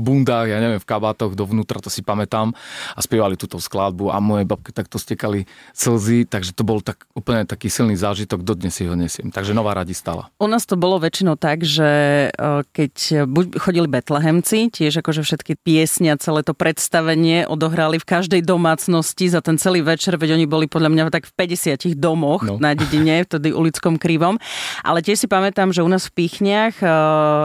bundách, 0.00 0.48
ja 0.48 0.56
neviem, 0.64 0.80
v 0.80 0.88
kabátoch 0.88 1.36
dovnútra, 1.36 1.84
to 1.84 1.92
si 1.92 2.00
pamätám 2.00 2.56
a 2.96 3.00
spievali 3.04 3.36
túto 3.36 3.60
skladbu 3.60 4.08
a 4.08 4.16
moje 4.16 4.48
babke 4.48 4.72
takto 4.72 4.96
stekali 4.96 5.44
slzy, 5.76 6.24
takže 6.24 6.56
to 6.56 6.64
bol 6.64 6.80
tak, 6.80 7.04
úplne 7.12 7.44
taký 7.44 7.68
silný 7.68 8.00
zážitok, 8.00 8.40
dodnes 8.40 8.72
si 8.72 8.88
ho 8.88 8.96
nesiem. 8.96 9.28
Takže 9.28 9.52
nová 9.52 9.76
radi 9.76 9.92
stala. 9.92 10.32
U 10.40 10.48
nás 10.48 10.64
to 10.64 10.80
bolo 10.80 10.96
väčšinou 10.96 11.36
tak, 11.36 11.60
že 11.60 12.32
e, 12.32 12.64
keď 12.72 13.28
buď 13.28 13.60
chodili 13.60 13.92
betlehemci, 13.92 14.72
tiež 14.72 15.04
akože 15.04 15.20
všetky 15.20 15.60
piesne 15.60 16.16
a 16.16 16.16
celé 16.16 16.40
to 16.40 16.56
predstavenie 16.56 17.44
odohrali 17.44 18.00
v 18.00 18.08
každej 18.08 18.40
domácnosti 18.40 19.28
za 19.28 19.44
ten 19.44 19.60
celý 19.60 19.84
večer, 19.84 20.16
veď 20.16 20.40
oni 20.40 20.48
boli 20.48 20.64
podľa 20.64 20.88
mňa 20.96 21.02
tak 21.12 21.28
v 21.28 21.44
50 21.44 21.92
domoch 22.00 22.40
no. 22.40 22.56
na 22.56 22.72
dedine, 22.72 23.20
vtedy 23.20 23.52
ulickom 23.52 24.00
krivom. 24.00 24.40
Ale 24.82 25.02
tiež 25.02 25.24
si 25.24 25.28
pamätám, 25.28 25.70
že 25.70 25.82
u 25.82 25.88
nás 25.88 26.08
v 26.08 26.24
Píchniach 26.24 26.80
e, 26.80 26.86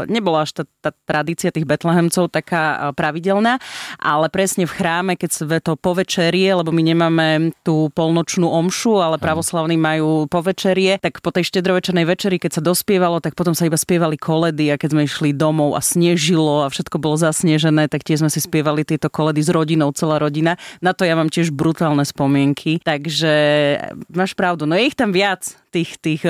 nebola 0.09 0.45
až 0.45 0.61
tá, 0.61 0.63
tá 0.81 0.91
tradícia 1.05 1.53
tých 1.53 1.67
betlehemcov 1.67 2.31
taká 2.31 2.63
e, 2.63 2.77
pravidelná, 2.95 3.57
ale 3.99 4.27
presne 4.27 4.65
v 4.65 4.73
chráme, 4.73 5.13
keď 5.17 5.29
sa 5.29 5.45
to 5.61 5.77
povečerie, 5.77 6.53
lebo 6.53 6.73
my 6.73 6.81
nemáme 6.81 7.27
tú 7.61 7.91
polnočnú 7.93 8.49
omšu, 8.49 9.01
ale 9.01 9.21
pravoslavní 9.21 9.77
majú 9.77 10.25
povečerie, 10.25 10.97
tak 10.97 11.19
po 11.19 11.29
tej 11.29 11.47
štedrovečernej 11.47 12.05
večeri, 12.07 12.37
keď 12.41 12.59
sa 12.59 12.61
dospievalo, 12.61 13.21
tak 13.21 13.37
potom 13.37 13.53
sa 13.53 13.67
iba 13.67 13.77
spievali 13.77 14.17
koledy 14.17 14.73
a 14.73 14.79
keď 14.79 14.89
sme 14.97 15.03
išli 15.05 15.29
domov 15.35 15.77
a 15.77 15.81
snežilo 15.81 16.65
a 16.65 16.71
všetko 16.71 16.97
bolo 16.97 17.17
zasnežené, 17.17 17.89
tak 17.89 18.05
tiež 18.05 18.25
sme 18.25 18.31
si 18.31 18.39
spievali 18.41 18.85
tieto 18.87 19.11
koledy 19.11 19.41
s 19.41 19.49
rodinou, 19.49 19.93
celá 19.93 20.17
rodina. 20.17 20.57
Na 20.79 20.95
to 20.95 21.05
ja 21.05 21.13
mám 21.13 21.29
tiež 21.29 21.53
brutálne 21.53 22.03
spomienky. 22.05 22.81
Takže 22.81 23.33
máš 24.11 24.33
pravdu, 24.33 24.65
no 24.65 24.73
je 24.77 24.87
ich 24.87 24.97
tam 24.97 25.13
viac 25.13 25.61
tých, 25.71 25.95
tých 26.03 26.21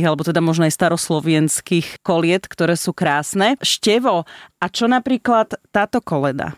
rusínskych, 0.00 0.08
alebo 0.08 0.24
teda 0.24 0.40
možno 0.40 0.64
aj 0.64 0.72
staroslovenských 0.72 1.86
koliet, 2.00 2.48
ktoré 2.48 2.74
sú 2.74 2.96
krásne. 2.96 3.60
Števo, 3.60 4.24
a 4.60 4.66
čo 4.72 4.88
napríklad 4.88 5.60
táto 5.70 6.00
koleda? 6.00 6.56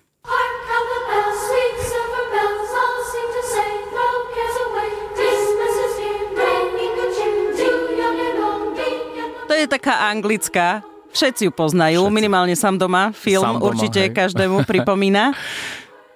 je 9.63 9.71
taká 9.71 10.11
anglická. 10.11 10.83
Všetci 11.15 11.47
ju 11.47 11.53
poznajú, 11.55 12.03
Všetci. 12.03 12.17
minimálne 12.19 12.59
sám 12.59 12.83
doma. 12.83 13.15
Film 13.15 13.47
sám 13.47 13.57
doma, 13.63 13.67
určite 13.71 14.11
hej. 14.11 14.11
každému 14.11 14.65
pripomína. 14.71 15.39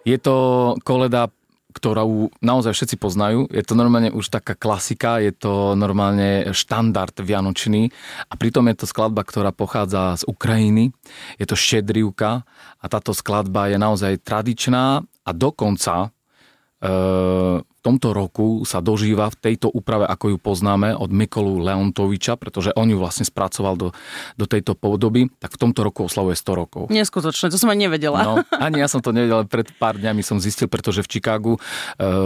Je 0.02 0.18
to 0.18 0.74
koleda, 0.82 1.30
ktorú 1.76 2.32
naozaj 2.40 2.72
všetci 2.72 2.96
poznajú. 2.96 3.52
Je 3.52 3.60
to 3.60 3.76
normálne 3.76 4.08
už 4.08 4.32
taká 4.32 4.56
klasika, 4.56 5.20
je 5.20 5.36
to 5.36 5.76
normálne 5.76 6.48
štandard 6.56 7.12
vianočný 7.20 7.92
a 8.26 8.32
pritom 8.32 8.64
je 8.72 8.80
to 8.80 8.86
skladba, 8.88 9.20
ktorá 9.20 9.52
pochádza 9.52 10.16
z 10.16 10.24
Ukrajiny. 10.24 10.96
Je 11.36 11.44
to 11.44 11.52
Štedrivka 11.52 12.48
a 12.80 12.84
táto 12.88 13.12
skladba 13.12 13.68
je 13.68 13.76
naozaj 13.76 14.24
tradičná 14.24 15.04
a 15.04 15.30
dokonca 15.36 16.15
e, 16.82 16.92
tomto 17.86 18.10
roku 18.10 18.66
sa 18.66 18.82
dožíva 18.82 19.30
v 19.30 19.38
tejto 19.38 19.70
úprave, 19.70 20.10
ako 20.10 20.34
ju 20.34 20.38
poznáme, 20.42 20.90
od 20.98 21.06
Mikolu 21.14 21.62
Leontoviča, 21.62 22.34
pretože 22.34 22.74
on 22.74 22.90
ju 22.90 22.98
vlastne 22.98 23.22
spracoval 23.22 23.78
do, 23.78 23.88
do 24.34 24.46
tejto 24.50 24.74
podoby, 24.74 25.30
tak 25.38 25.54
v 25.54 25.60
tomto 25.62 25.86
roku 25.86 26.10
oslavuje 26.10 26.34
100 26.34 26.50
rokov. 26.58 26.82
Neskutočné, 26.90 27.54
to 27.54 27.62
som 27.62 27.70
ani 27.70 27.86
nevedela. 27.86 28.26
No, 28.26 28.34
ani 28.58 28.82
ja 28.82 28.90
som 28.90 28.98
to 28.98 29.14
nevedela, 29.14 29.46
pred 29.46 29.70
pár 29.78 29.94
dňami 30.02 30.18
som 30.26 30.42
zistil, 30.42 30.66
pretože 30.66 31.06
v 31.06 31.10
Chicagu 31.14 31.54
e, 31.54 31.60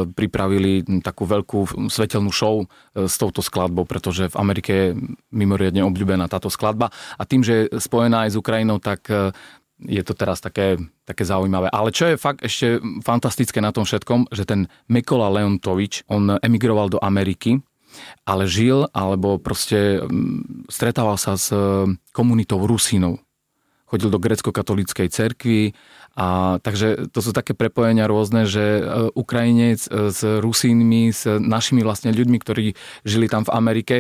pripravili 0.08 0.80
takú 1.04 1.28
veľkú 1.28 1.92
svetelnú 1.92 2.32
show 2.32 2.64
e, 2.64 3.04
s 3.04 3.20
touto 3.20 3.44
skladbou, 3.44 3.84
pretože 3.84 4.32
v 4.32 4.38
Amerike 4.40 4.72
je 4.72 4.88
mimoriadne 5.28 5.84
obľúbená 5.84 6.24
táto 6.32 6.48
skladba 6.48 6.88
a 7.20 7.22
tým, 7.28 7.44
že 7.44 7.68
je 7.68 7.76
spojená 7.76 8.24
aj 8.24 8.32
s 8.32 8.40
Ukrajinou, 8.40 8.80
tak 8.80 9.04
e, 9.12 9.36
je 9.86 10.02
to 10.04 10.12
teraz 10.12 10.44
také, 10.44 10.76
také 11.08 11.24
zaujímavé. 11.24 11.72
Ale 11.72 11.94
čo 11.94 12.12
je 12.12 12.20
fakt 12.20 12.44
ešte 12.44 12.80
fantastické 13.00 13.64
na 13.64 13.72
tom 13.72 13.88
všetkom, 13.88 14.28
že 14.32 14.44
ten 14.44 14.68
Mikola 14.92 15.32
Leontovič, 15.32 16.04
on 16.12 16.36
emigroval 16.44 16.92
do 16.92 17.00
Ameriky, 17.00 17.64
ale 18.28 18.46
žil, 18.46 18.86
alebo 18.94 19.40
proste 19.40 19.98
mm, 20.02 20.70
stretával 20.70 21.18
sa 21.18 21.34
s 21.34 21.50
komunitou 22.14 22.62
Rusínov. 22.62 23.18
Chodil 23.90 24.06
do 24.06 24.22
grecko-katolíckej 24.22 25.10
cerkvy 25.10 25.74
a 26.14 26.58
takže 26.62 27.10
to 27.10 27.18
sú 27.18 27.34
také 27.34 27.58
prepojenia 27.58 28.06
rôzne, 28.06 28.46
že 28.46 28.62
e, 28.62 28.82
Ukrajinec 29.18 29.82
e, 29.90 30.14
s 30.14 30.22
Rusínmi, 30.22 31.10
s 31.10 31.26
našimi 31.26 31.82
vlastne 31.82 32.14
ľuďmi, 32.14 32.38
ktorí 32.38 32.78
žili 33.02 33.26
tam 33.26 33.42
v 33.42 33.50
Amerike 33.50 33.96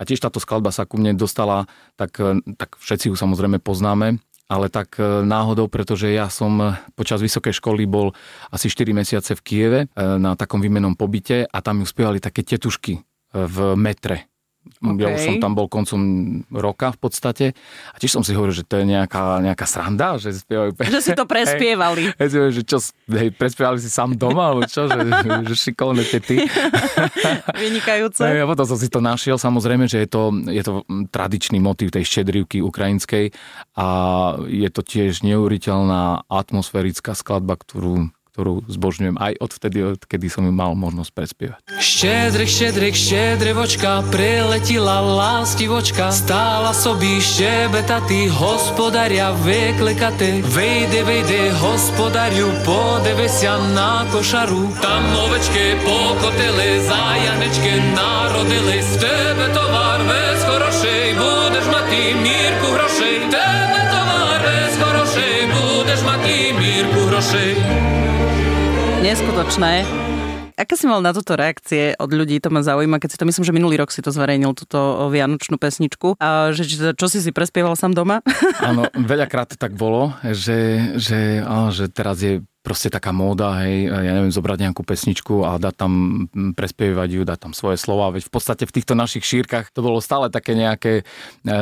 a 0.00 0.02
tiež 0.08 0.24
táto 0.24 0.40
skladba 0.40 0.72
sa 0.72 0.88
ku 0.88 0.96
mne 0.96 1.12
dostala, 1.12 1.68
tak, 2.00 2.16
e, 2.24 2.40
tak 2.56 2.80
všetci 2.80 3.12
ju 3.12 3.16
samozrejme 3.20 3.60
poznáme 3.60 4.16
ale 4.48 4.68
tak 4.68 5.00
e, 5.00 5.24
náhodou, 5.24 5.68
pretože 5.72 6.12
ja 6.12 6.28
som 6.28 6.52
e, 6.60 6.76
počas 6.92 7.24
vysokej 7.24 7.56
školy 7.56 7.88
bol 7.88 8.12
asi 8.52 8.68
4 8.68 8.92
mesiace 8.92 9.32
v 9.32 9.44
Kieve 9.44 9.80
e, 9.84 9.86
na 9.98 10.36
takom 10.36 10.60
výmenom 10.60 10.94
pobyte 10.94 11.48
a 11.48 11.58
tam 11.64 11.80
ju 11.80 11.86
spievali 11.88 12.20
také 12.20 12.44
tetušky 12.44 13.00
v 13.34 13.58
metre. 13.74 14.30
Okay. 14.64 15.00
Ja 15.04 15.08
už 15.12 15.20
som 15.20 15.36
tam 15.40 15.52
bol 15.52 15.68
koncom 15.68 16.00
roka 16.48 16.92
v 16.92 16.98
podstate 17.00 17.46
a 17.92 17.96
tiež 18.00 18.16
som 18.16 18.24
si 18.24 18.32
hovoril, 18.32 18.56
že 18.56 18.64
to 18.64 18.80
je 18.80 18.88
nejaká, 18.88 19.40
nejaká 19.44 19.68
sranda, 19.68 20.16
že 20.16 20.32
spievajú... 20.32 20.76
Že 20.80 21.00
si 21.04 21.12
to 21.12 21.24
prespievali. 21.32 22.16
Hej, 22.16 22.28
hej, 22.32 22.52
že 22.52 22.62
čo, 22.64 22.78
hej, 23.12 23.28
prespievali 23.36 23.76
si 23.80 23.92
sám 23.92 24.16
doma, 24.16 24.52
alebo 24.52 24.64
čo, 24.64 24.88
že, 24.88 25.00
že 25.48 25.54
šikovné 25.68 26.04
tety. 26.08 26.48
Vynikajúce. 27.64 28.24
Hej, 28.24 28.44
a 28.44 28.46
potom 28.48 28.64
som 28.64 28.78
si 28.80 28.88
to 28.88 29.04
našiel, 29.04 29.36
samozrejme, 29.36 29.84
že 29.84 30.04
je 30.04 30.08
to, 30.08 30.22
je 30.48 30.62
to 30.64 30.84
tradičný 31.12 31.60
motív 31.60 31.92
tej 31.92 32.08
štedrivky 32.08 32.64
ukrajinskej 32.64 33.36
a 33.76 33.86
je 34.48 34.68
to 34.72 34.80
tiež 34.80 35.24
neuveriteľná 35.24 36.24
atmosférická 36.28 37.12
skladba, 37.12 37.60
ktorú 37.60 38.08
ktorú 38.34 38.66
zbožňujem 38.66 39.14
aj 39.14 39.38
od 39.38 39.50
vtedy, 39.54 39.78
kedy 40.10 40.26
som 40.26 40.42
ju 40.42 40.50
mal 40.50 40.74
možnosť 40.74 41.10
prespievať. 41.14 41.60
Štedrik, 41.78 42.50
štedrik, 42.50 42.94
štedrivočka, 42.98 44.02
preletila 44.10 44.98
lástivočka, 44.98 46.10
stála 46.10 46.74
sobí 46.74 47.22
štebetatý, 47.22 48.26
hospodaria 48.34 49.30
veklekate. 49.38 50.42
Vejde, 50.50 51.06
vejde, 51.06 51.54
hospodariu, 51.62 52.50
podevesia 52.66 53.54
na 53.70 54.02
košaru. 54.10 54.82
Tam 54.82 55.02
ovečke 55.30 55.78
pokotele, 55.86 56.82
zajanečke 56.90 57.94
narodele, 57.94 58.82
z 58.82 58.92
tebe 58.98 59.46
tovar 59.54 60.02
bez 60.10 60.42
horošej, 60.42 61.06
budeš 61.22 61.66
mať 61.70 61.88
mírku 62.18 62.66
hrošej. 62.66 63.16
Tebe 63.30 63.80
tovar 63.94 64.42
bez 64.42 64.74
horošej, 64.82 65.36
budeš 65.54 66.00
mať 66.02 66.22
mírku 66.58 67.00
hrošej 67.14 67.83
neskutočné. 69.04 69.84
Aké 70.56 70.80
si 70.80 70.88
mal 70.88 71.04
na 71.04 71.12
toto 71.12 71.36
reakcie 71.36 71.92
od 72.00 72.08
ľudí? 72.08 72.40
To 72.40 72.48
ma 72.48 72.64
zaujíma, 72.64 72.96
keď 72.96 73.10
si 73.12 73.20
to 73.20 73.28
myslím, 73.28 73.44
že 73.44 73.52
minulý 73.52 73.76
rok 73.76 73.92
si 73.92 74.00
to 74.00 74.08
zverejnil, 74.08 74.56
túto 74.56 75.10
vianočnú 75.12 75.60
pesničku. 75.60 76.16
A 76.16 76.56
že, 76.56 76.96
čo 76.96 77.06
si 77.12 77.20
si 77.20 77.28
prespieval 77.28 77.76
sám 77.76 77.92
doma? 77.92 78.24
Áno, 78.64 78.88
veľakrát 78.96 79.60
tak 79.60 79.76
bolo, 79.76 80.16
že, 80.24 80.94
že, 80.96 81.44
á, 81.44 81.68
že 81.68 81.92
teraz 81.92 82.24
je 82.24 82.40
proste 82.64 82.88
taká 82.88 83.12
móda, 83.12 83.60
hej, 83.60 83.92
ja 83.92 84.12
neviem, 84.16 84.32
zobrať 84.32 84.58
nejakú 84.64 84.88
pesničku 84.88 85.44
a 85.44 85.60
dať 85.60 85.74
tam, 85.76 85.92
prespievať 86.56 87.08
ju, 87.12 87.22
dať 87.28 87.38
tam 87.44 87.52
svoje 87.52 87.76
slova, 87.76 88.08
veď 88.16 88.24
v 88.24 88.32
podstate 88.32 88.64
v 88.64 88.72
týchto 88.72 88.96
našich 88.96 89.20
šírkach 89.20 89.68
to 89.68 89.84
bolo 89.84 90.00
stále 90.00 90.32
také 90.32 90.56
nejaké, 90.56 91.04
e, 91.44 91.54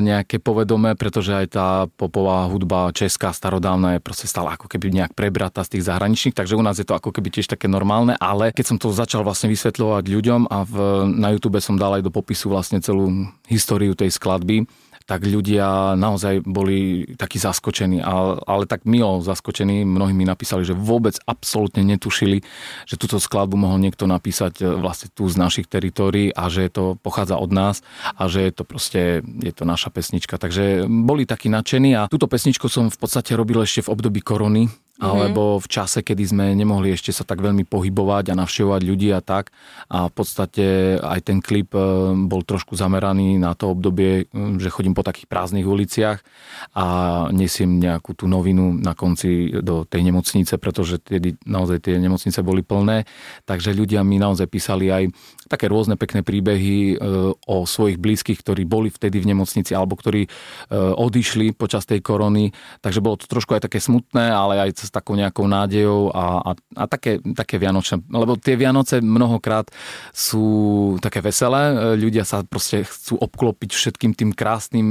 nejaké 0.00 0.40
povedomé, 0.40 0.96
pretože 0.96 1.36
aj 1.36 1.46
tá 1.52 1.68
popová 2.00 2.48
hudba 2.48 2.88
česká, 2.96 3.36
starodávna 3.36 4.00
je 4.00 4.00
proste 4.00 4.24
stále 4.24 4.48
ako 4.56 4.64
keby 4.64 4.96
nejak 4.96 5.12
prebratá 5.12 5.60
z 5.60 5.76
tých 5.76 5.92
zahraničných, 5.92 6.32
takže 6.32 6.56
u 6.56 6.64
nás 6.64 6.80
je 6.80 6.88
to 6.88 6.96
ako 6.96 7.12
keby 7.12 7.28
tiež 7.28 7.52
také 7.52 7.68
normálne, 7.68 8.16
ale 8.16 8.48
keď 8.56 8.64
som 8.64 8.80
to 8.80 8.88
začal 8.96 9.28
vlastne 9.28 9.52
vysvetľovať 9.52 10.08
ľuďom 10.08 10.48
a 10.48 10.64
v, 10.64 10.74
na 11.20 11.36
YouTube 11.36 11.60
som 11.60 11.76
dal 11.76 12.00
aj 12.00 12.08
do 12.08 12.08
popisu 12.08 12.48
vlastne 12.48 12.80
celú 12.80 13.28
históriu 13.44 13.92
tej 13.92 14.08
skladby, 14.08 14.64
tak 15.06 15.22
ľudia 15.22 15.94
naozaj 15.94 16.42
boli 16.42 17.06
takí 17.14 17.38
zaskočení, 17.38 18.02
ale, 18.02 18.42
ale 18.42 18.66
tak 18.66 18.82
milo 18.82 19.22
zaskočení. 19.22 19.86
Mnohí 19.86 20.10
mi 20.10 20.26
napísali, 20.26 20.66
že 20.66 20.74
vôbec 20.74 21.14
absolútne 21.30 21.86
netušili, 21.86 22.42
že 22.90 22.98
túto 22.98 23.22
skladbu 23.22 23.54
mohol 23.54 23.78
niekto 23.78 24.10
napísať 24.10 24.60
e, 24.60 24.64
vlastne 24.66 25.14
tu 25.14 25.30
z 25.30 25.38
našich 25.38 25.70
teritórií 25.70 26.34
a 26.34 26.50
že 26.50 26.66
to 26.74 26.98
pochádza 26.98 27.38
od 27.38 27.54
nás 27.54 27.86
a 28.18 28.26
že 28.26 28.50
je 28.50 28.52
to 28.52 28.64
proste, 28.66 29.02
je 29.22 29.52
to 29.54 29.62
naša 29.62 29.94
pesnička. 29.94 30.42
Takže 30.42 30.90
boli 30.90 31.22
takí 31.22 31.46
nadšení 31.46 31.94
a 31.94 32.10
túto 32.10 32.26
pesničku 32.26 32.66
som 32.66 32.90
v 32.90 32.98
podstate 32.98 33.38
robil 33.38 33.62
ešte 33.62 33.86
v 33.86 33.94
období 33.94 34.20
korony. 34.26 34.85
Alebo 34.96 35.60
v 35.60 35.68
čase, 35.68 36.00
kedy 36.00 36.24
sme 36.24 36.44
nemohli 36.56 36.88
ešte 36.96 37.12
sa 37.12 37.20
tak 37.20 37.44
veľmi 37.44 37.68
pohybovať 37.68 38.32
a 38.32 38.38
navštevovať 38.40 38.80
ľudí 38.80 39.12
a 39.12 39.20
tak. 39.20 39.52
A 39.92 40.08
v 40.08 40.12
podstate 40.16 40.96
aj 40.96 41.20
ten 41.20 41.44
klip 41.44 41.76
e, 41.76 42.16
bol 42.24 42.40
trošku 42.40 42.72
zameraný 42.80 43.36
na 43.36 43.52
to 43.52 43.76
obdobie, 43.76 44.24
e, 44.24 44.56
že 44.56 44.72
chodím 44.72 44.96
po 44.96 45.04
takých 45.04 45.28
prázdnych 45.28 45.68
uliciach 45.68 46.24
a 46.72 46.86
nesiem 47.28 47.76
nejakú 47.76 48.16
tú 48.16 48.24
novinu 48.24 48.72
na 48.72 48.96
konci 48.96 49.52
do 49.60 49.84
tej 49.84 50.00
nemocnice, 50.00 50.56
pretože 50.56 50.96
tedy 50.96 51.36
naozaj 51.44 51.84
tie 51.84 52.00
nemocnice 52.00 52.40
boli 52.40 52.64
plné. 52.64 53.04
Takže 53.44 53.76
ľudia 53.76 54.00
mi 54.00 54.16
naozaj 54.16 54.48
písali 54.48 54.88
aj 54.88 55.12
také 55.44 55.68
rôzne 55.68 56.00
pekné 56.00 56.24
príbehy 56.24 56.96
e, 56.96 57.16
o 57.36 57.56
svojich 57.68 58.00
blízkych, 58.00 58.40
ktorí 58.40 58.64
boli 58.64 58.88
vtedy 58.88 59.20
v 59.20 59.36
nemocnici 59.36 59.76
alebo 59.76 59.98
ktorí 59.98 60.28
odišli 60.76 61.52
počas 61.52 61.84
tej 61.84 62.00
korony. 62.00 62.50
Takže 62.80 63.04
bolo 63.04 63.20
to 63.20 63.28
trošku 63.28 63.56
aj 63.56 63.68
také 63.68 63.78
smutné, 63.82 64.32
ale 64.32 64.62
aj 64.62 64.85
s 64.86 64.94
takou 64.94 65.18
nejakou 65.18 65.50
nádejou 65.50 66.14
a, 66.14 66.40
a, 66.40 66.50
a 66.54 66.84
také, 66.86 67.18
také 67.34 67.58
vianočné. 67.58 68.06
Lebo 68.06 68.38
tie 68.38 68.54
Vianoce 68.54 69.02
mnohokrát 69.02 69.66
sú 70.14 70.96
také 71.02 71.18
veselé. 71.20 71.96
Ľudia 71.98 72.22
sa 72.22 72.46
proste 72.46 72.86
chcú 72.86 73.18
obklopiť 73.18 73.70
všetkým 73.74 74.14
tým 74.14 74.30
krásnym 74.32 74.88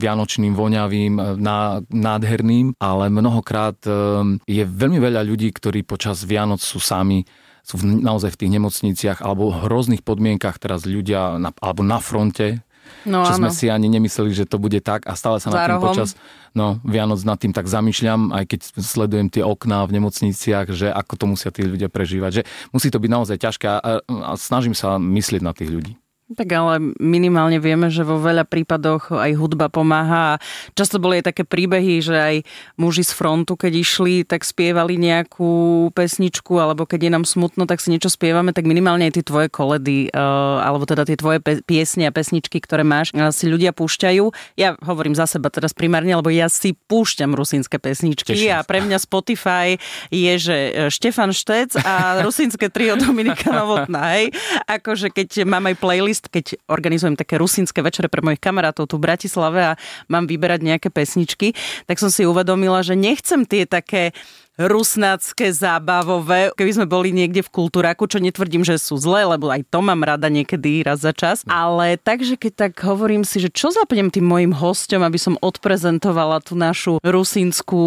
vianočným, 0.00 0.56
voňavým, 0.56 1.38
ná, 1.38 1.84
nádherným, 1.92 2.74
ale 2.80 3.12
mnohokrát 3.12 3.76
ehm, 3.84 4.40
je 4.48 4.64
veľmi 4.64 4.98
veľa 4.98 5.22
ľudí, 5.22 5.52
ktorí 5.52 5.84
počas 5.84 6.24
Vianoc 6.24 6.64
sú 6.64 6.80
sami 6.80 7.28
sú 7.66 7.82
naozaj 7.82 8.38
v 8.38 8.40
tých 8.46 8.54
nemocniciach 8.54 9.18
alebo 9.26 9.50
v 9.50 9.66
hrozných 9.66 10.06
podmienkach 10.06 10.62
teraz 10.62 10.86
ľudia 10.86 11.34
na, 11.42 11.50
alebo 11.58 11.82
na 11.82 11.98
fronte, 11.98 12.62
No, 13.06 13.22
čo 13.22 13.38
áno. 13.38 13.46
sme 13.46 13.50
si 13.54 13.70
ani 13.70 13.86
nemysleli, 13.86 14.34
že 14.34 14.44
to 14.48 14.58
bude 14.58 14.78
tak 14.82 15.06
a 15.06 15.14
stále 15.14 15.38
sa 15.38 15.50
na 15.50 15.62
tým 15.62 15.78
počas 15.78 16.18
no, 16.56 16.80
Vianoc 16.88 17.20
nad 17.28 17.36
tým 17.36 17.52
tak 17.52 17.68
zamýšľam, 17.68 18.32
aj 18.32 18.44
keď 18.48 18.60
sledujem 18.80 19.28
tie 19.28 19.44
okná 19.44 19.84
v 19.84 20.00
nemocniciach, 20.00 20.72
že 20.72 20.88
ako 20.88 21.12
to 21.20 21.24
musia 21.28 21.52
tí 21.52 21.68
ľudia 21.68 21.92
prežívať. 21.92 22.40
Že 22.40 22.42
musí 22.72 22.88
to 22.88 22.96
byť 22.96 23.10
naozaj 23.12 23.36
ťažké 23.36 23.66
a, 23.68 24.00
a 24.00 24.30
snažím 24.40 24.72
sa 24.72 24.96
myslieť 24.96 25.44
na 25.44 25.52
tých 25.52 25.68
ľudí. 25.68 25.92
Tak 26.26 26.50
ale 26.50 26.90
minimálne 26.98 27.62
vieme, 27.62 27.86
že 27.86 28.02
vo 28.02 28.18
veľa 28.18 28.50
prípadoch 28.50 29.14
aj 29.14 29.30
hudba 29.38 29.70
pomáha 29.70 30.42
často 30.74 30.98
boli 30.98 31.22
aj 31.22 31.30
také 31.30 31.46
príbehy, 31.46 32.02
že 32.02 32.18
aj 32.18 32.36
muži 32.74 33.06
z 33.06 33.14
frontu, 33.14 33.54
keď 33.54 33.72
išli, 33.78 34.26
tak 34.26 34.42
spievali 34.42 34.98
nejakú 34.98 35.86
pesničku 35.94 36.58
alebo 36.58 36.82
keď 36.82 37.06
je 37.06 37.10
nám 37.14 37.24
smutno, 37.30 37.70
tak 37.70 37.78
si 37.78 37.94
niečo 37.94 38.10
spievame, 38.10 38.50
tak 38.50 38.66
minimálne 38.66 39.06
aj 39.06 39.22
tie 39.22 39.24
tvoje 39.24 39.46
koledy 39.54 40.10
eh, 40.10 40.18
alebo 40.66 40.82
teda 40.82 41.06
tie 41.06 41.14
tvoje 41.14 41.38
piesne 41.62 42.10
a 42.10 42.12
pesničky, 42.12 42.58
ktoré 42.58 42.82
máš, 42.82 43.14
eh, 43.14 43.30
si 43.30 43.46
ľudia 43.46 43.70
púšťajú. 43.70 44.58
Ja 44.58 44.74
hovorím 44.82 45.14
za 45.14 45.30
seba 45.30 45.46
teraz 45.46 45.70
primárne, 45.78 46.10
lebo 46.10 46.34
ja 46.34 46.50
si 46.50 46.74
púšťam 46.74 47.38
rusínske 47.38 47.78
pesničky 47.78 48.34
Teším 48.34 48.50
a 48.50 48.66
pre 48.66 48.82
mňa 48.82 48.98
Spotify 48.98 49.78
je, 50.10 50.34
že 50.42 50.56
eh, 50.74 50.90
Štefan 50.90 51.30
Štec 51.30 51.78
a 51.86 51.94
rusínske 52.26 52.66
trio 52.66 52.98
Dominika 52.98 53.54
Novotná. 53.54 54.18
Hej? 54.18 54.34
Akože 54.66 55.14
keď 55.14 55.46
mám 55.46 55.70
aj 55.70 55.78
playlist 55.78 56.15
list, 56.16 56.32
keď 56.32 56.56
organizujem 56.72 57.20
také 57.20 57.36
rusínske 57.36 57.84
večere 57.84 58.08
pre 58.08 58.24
mojich 58.24 58.40
kamarátov 58.40 58.88
tu 58.88 58.96
v 58.96 59.04
Bratislave 59.04 59.76
a 59.76 59.78
mám 60.08 60.24
vyberať 60.24 60.64
nejaké 60.64 60.88
pesničky, 60.88 61.52
tak 61.84 62.00
som 62.00 62.08
si 62.08 62.24
uvedomila, 62.24 62.80
že 62.80 62.96
nechcem 62.96 63.44
tie 63.44 63.68
také 63.68 64.16
rusnácké, 64.56 65.52
zábavové. 65.52 66.48
Keby 66.56 66.72
sme 66.72 66.86
boli 66.88 67.12
niekde 67.12 67.44
v 67.44 67.52
kultúraku, 67.52 68.08
čo 68.08 68.24
netvrdím, 68.24 68.64
že 68.64 68.80
sú 68.80 68.96
zlé, 68.96 69.28
lebo 69.28 69.52
aj 69.52 69.68
to 69.68 69.84
mám 69.84 70.00
rada 70.00 70.32
niekedy 70.32 70.80
raz 70.80 71.04
za 71.04 71.12
čas. 71.12 71.44
Ale 71.44 72.00
takže 72.00 72.40
keď 72.40 72.52
tak 72.64 72.80
hovorím 72.80 73.20
si, 73.20 73.36
že 73.36 73.52
čo 73.52 73.68
zapnem 73.68 74.08
tým 74.08 74.24
mojim 74.24 74.56
hostom, 74.56 75.04
aby 75.04 75.20
som 75.20 75.36
odprezentovala 75.44 76.40
tú 76.40 76.56
našu 76.56 76.96
rusínskú 77.04 77.84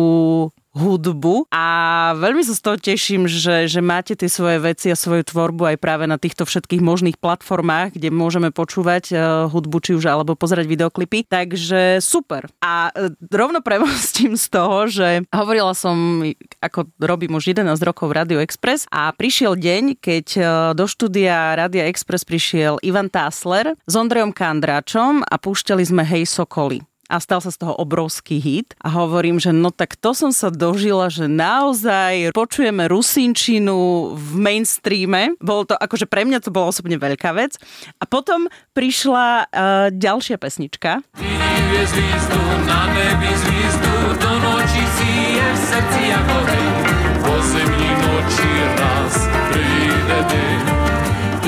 hudbu 0.74 1.50
a 1.50 1.66
veľmi 2.18 2.46
sa 2.46 2.54
z 2.54 2.62
toho 2.62 2.78
teším, 2.78 3.26
že, 3.26 3.66
že 3.66 3.82
máte 3.82 4.14
tie 4.14 4.30
svoje 4.30 4.62
veci 4.62 4.94
a 4.94 4.98
svoju 4.98 5.26
tvorbu 5.26 5.76
aj 5.76 5.78
práve 5.82 6.06
na 6.06 6.22
týchto 6.22 6.46
všetkých 6.46 6.82
možných 6.84 7.18
platformách, 7.18 7.98
kde 7.98 8.14
môžeme 8.14 8.54
počúvať 8.54 9.04
uh, 9.12 9.20
hudbu, 9.50 9.78
či 9.82 9.92
už 9.98 10.06
alebo 10.06 10.38
pozerať 10.38 10.70
videoklipy. 10.70 11.26
Takže 11.26 12.02
super. 12.04 12.50
A 12.62 12.94
uh, 12.94 13.10
rovno 13.34 13.66
premostím 13.66 14.38
z 14.38 14.46
toho, 14.50 14.86
že 14.86 15.26
hovorila 15.34 15.74
som, 15.74 16.22
ako 16.62 16.94
robím 17.02 17.38
už 17.38 17.54
11 17.54 17.74
rokov 17.82 18.14
v 18.14 18.18
Radio 18.18 18.38
Express 18.42 18.86
a 18.94 19.10
prišiel 19.14 19.58
deň, 19.58 19.98
keď 19.98 20.28
uh, 20.38 20.46
do 20.78 20.86
štúdia 20.86 21.58
Radia 21.58 21.90
Express 21.90 22.26
prišiel 22.26 22.78
Ivan 22.86 23.10
Tásler 23.10 23.74
s 23.74 23.94
Ondrejom 23.98 24.34
Kandráčom 24.34 25.26
a 25.26 25.36
púšťali 25.42 25.84
sme 25.86 26.06
Hej 26.06 26.30
Sokoli 26.30 26.89
a 27.10 27.18
stal 27.18 27.42
sa 27.42 27.50
z 27.50 27.58
toho 27.66 27.74
obrovský 27.74 28.38
hit. 28.38 28.78
A 28.86 28.94
hovorím, 28.94 29.42
že 29.42 29.50
no 29.50 29.74
tak 29.74 29.98
to 29.98 30.14
som 30.14 30.30
sa 30.30 30.54
dožila, 30.54 31.10
že 31.10 31.26
naozaj 31.26 32.32
počujeme 32.38 32.86
rusínčinu 32.86 34.14
v 34.14 34.30
mainstreame. 34.38 35.34
Bolo 35.42 35.66
to, 35.66 35.76
akože 35.76 36.06
pre 36.06 36.24
mňa 36.24 36.46
to 36.46 36.54
bola 36.54 36.70
osobne 36.70 37.02
veľká 37.02 37.34
vec. 37.34 37.58
A 37.98 38.06
potom 38.06 38.46
prišla 38.78 39.50
uh, 39.50 39.90
ďalšia 39.90 40.38
pesnička. 40.38 41.02
na 44.22 44.32
noči 44.40 44.84
si 44.96 45.12
je 45.34 45.48
v 45.50 45.60
srdci. 45.66 46.00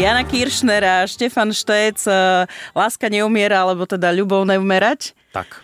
Jana 0.02 0.26
Kiršner 0.26 0.82
a 0.82 0.96
Štefan 1.06 1.54
Štec, 1.54 1.94
uh, 2.10 2.50
Láska 2.74 3.06
neumiera, 3.06 3.62
alebo 3.62 3.86
teda 3.86 4.10
ľubov 4.10 4.50
neumerať. 4.50 5.14
Tak. 5.30 5.62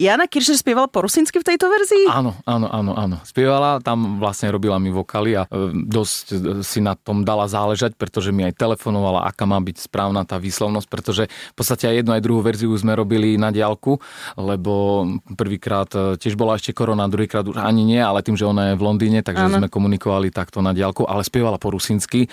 Jana 0.00 0.24
Kiršner 0.24 0.56
spievala 0.56 0.88
po 0.88 1.04
rusinsky 1.04 1.44
v 1.44 1.44
tejto 1.44 1.68
verzii? 1.68 2.08
Áno, 2.08 2.32
áno, 2.48 2.72
áno, 2.72 2.96
áno. 2.96 3.16
Spievala, 3.20 3.84
tam 3.84 4.16
vlastne 4.16 4.48
robila 4.48 4.80
mi 4.80 4.88
vokály 4.88 5.36
a 5.36 5.44
e, 5.44 5.76
dosť 5.76 6.24
e, 6.32 6.36
si 6.64 6.80
na 6.80 6.96
tom 6.96 7.20
dala 7.20 7.44
záležať, 7.44 8.00
pretože 8.00 8.32
mi 8.32 8.48
aj 8.48 8.56
telefonovala, 8.56 9.28
aká 9.28 9.44
má 9.44 9.60
byť 9.60 9.92
správna 9.92 10.24
tá 10.24 10.40
výslovnosť, 10.40 10.88
pretože 10.88 11.28
v 11.28 11.54
podstate 11.54 11.84
aj 11.84 12.00
jednu 12.00 12.16
aj 12.16 12.24
druhú 12.24 12.40
verziu 12.40 12.72
sme 12.80 12.96
robili 12.96 13.36
na 13.36 13.52
diálku, 13.52 14.00
lebo 14.40 15.04
prvýkrát 15.36 15.92
e, 15.92 16.16
tiež 16.16 16.32
bola 16.32 16.56
ešte 16.56 16.72
korona, 16.72 17.04
druhýkrát 17.04 17.44
už 17.44 17.60
ani 17.60 17.84
nie, 17.84 18.00
ale 18.00 18.24
tým, 18.24 18.40
že 18.40 18.48
ona 18.48 18.72
je 18.72 18.80
v 18.80 18.86
Londýne, 18.88 19.20
takže 19.20 19.52
áno. 19.52 19.56
sme 19.60 19.68
komunikovali 19.68 20.32
takto 20.32 20.64
na 20.64 20.72
diálku, 20.72 21.04
ale 21.04 21.28
spievala 21.28 21.60
po 21.60 21.76
rusinsky 21.76 22.24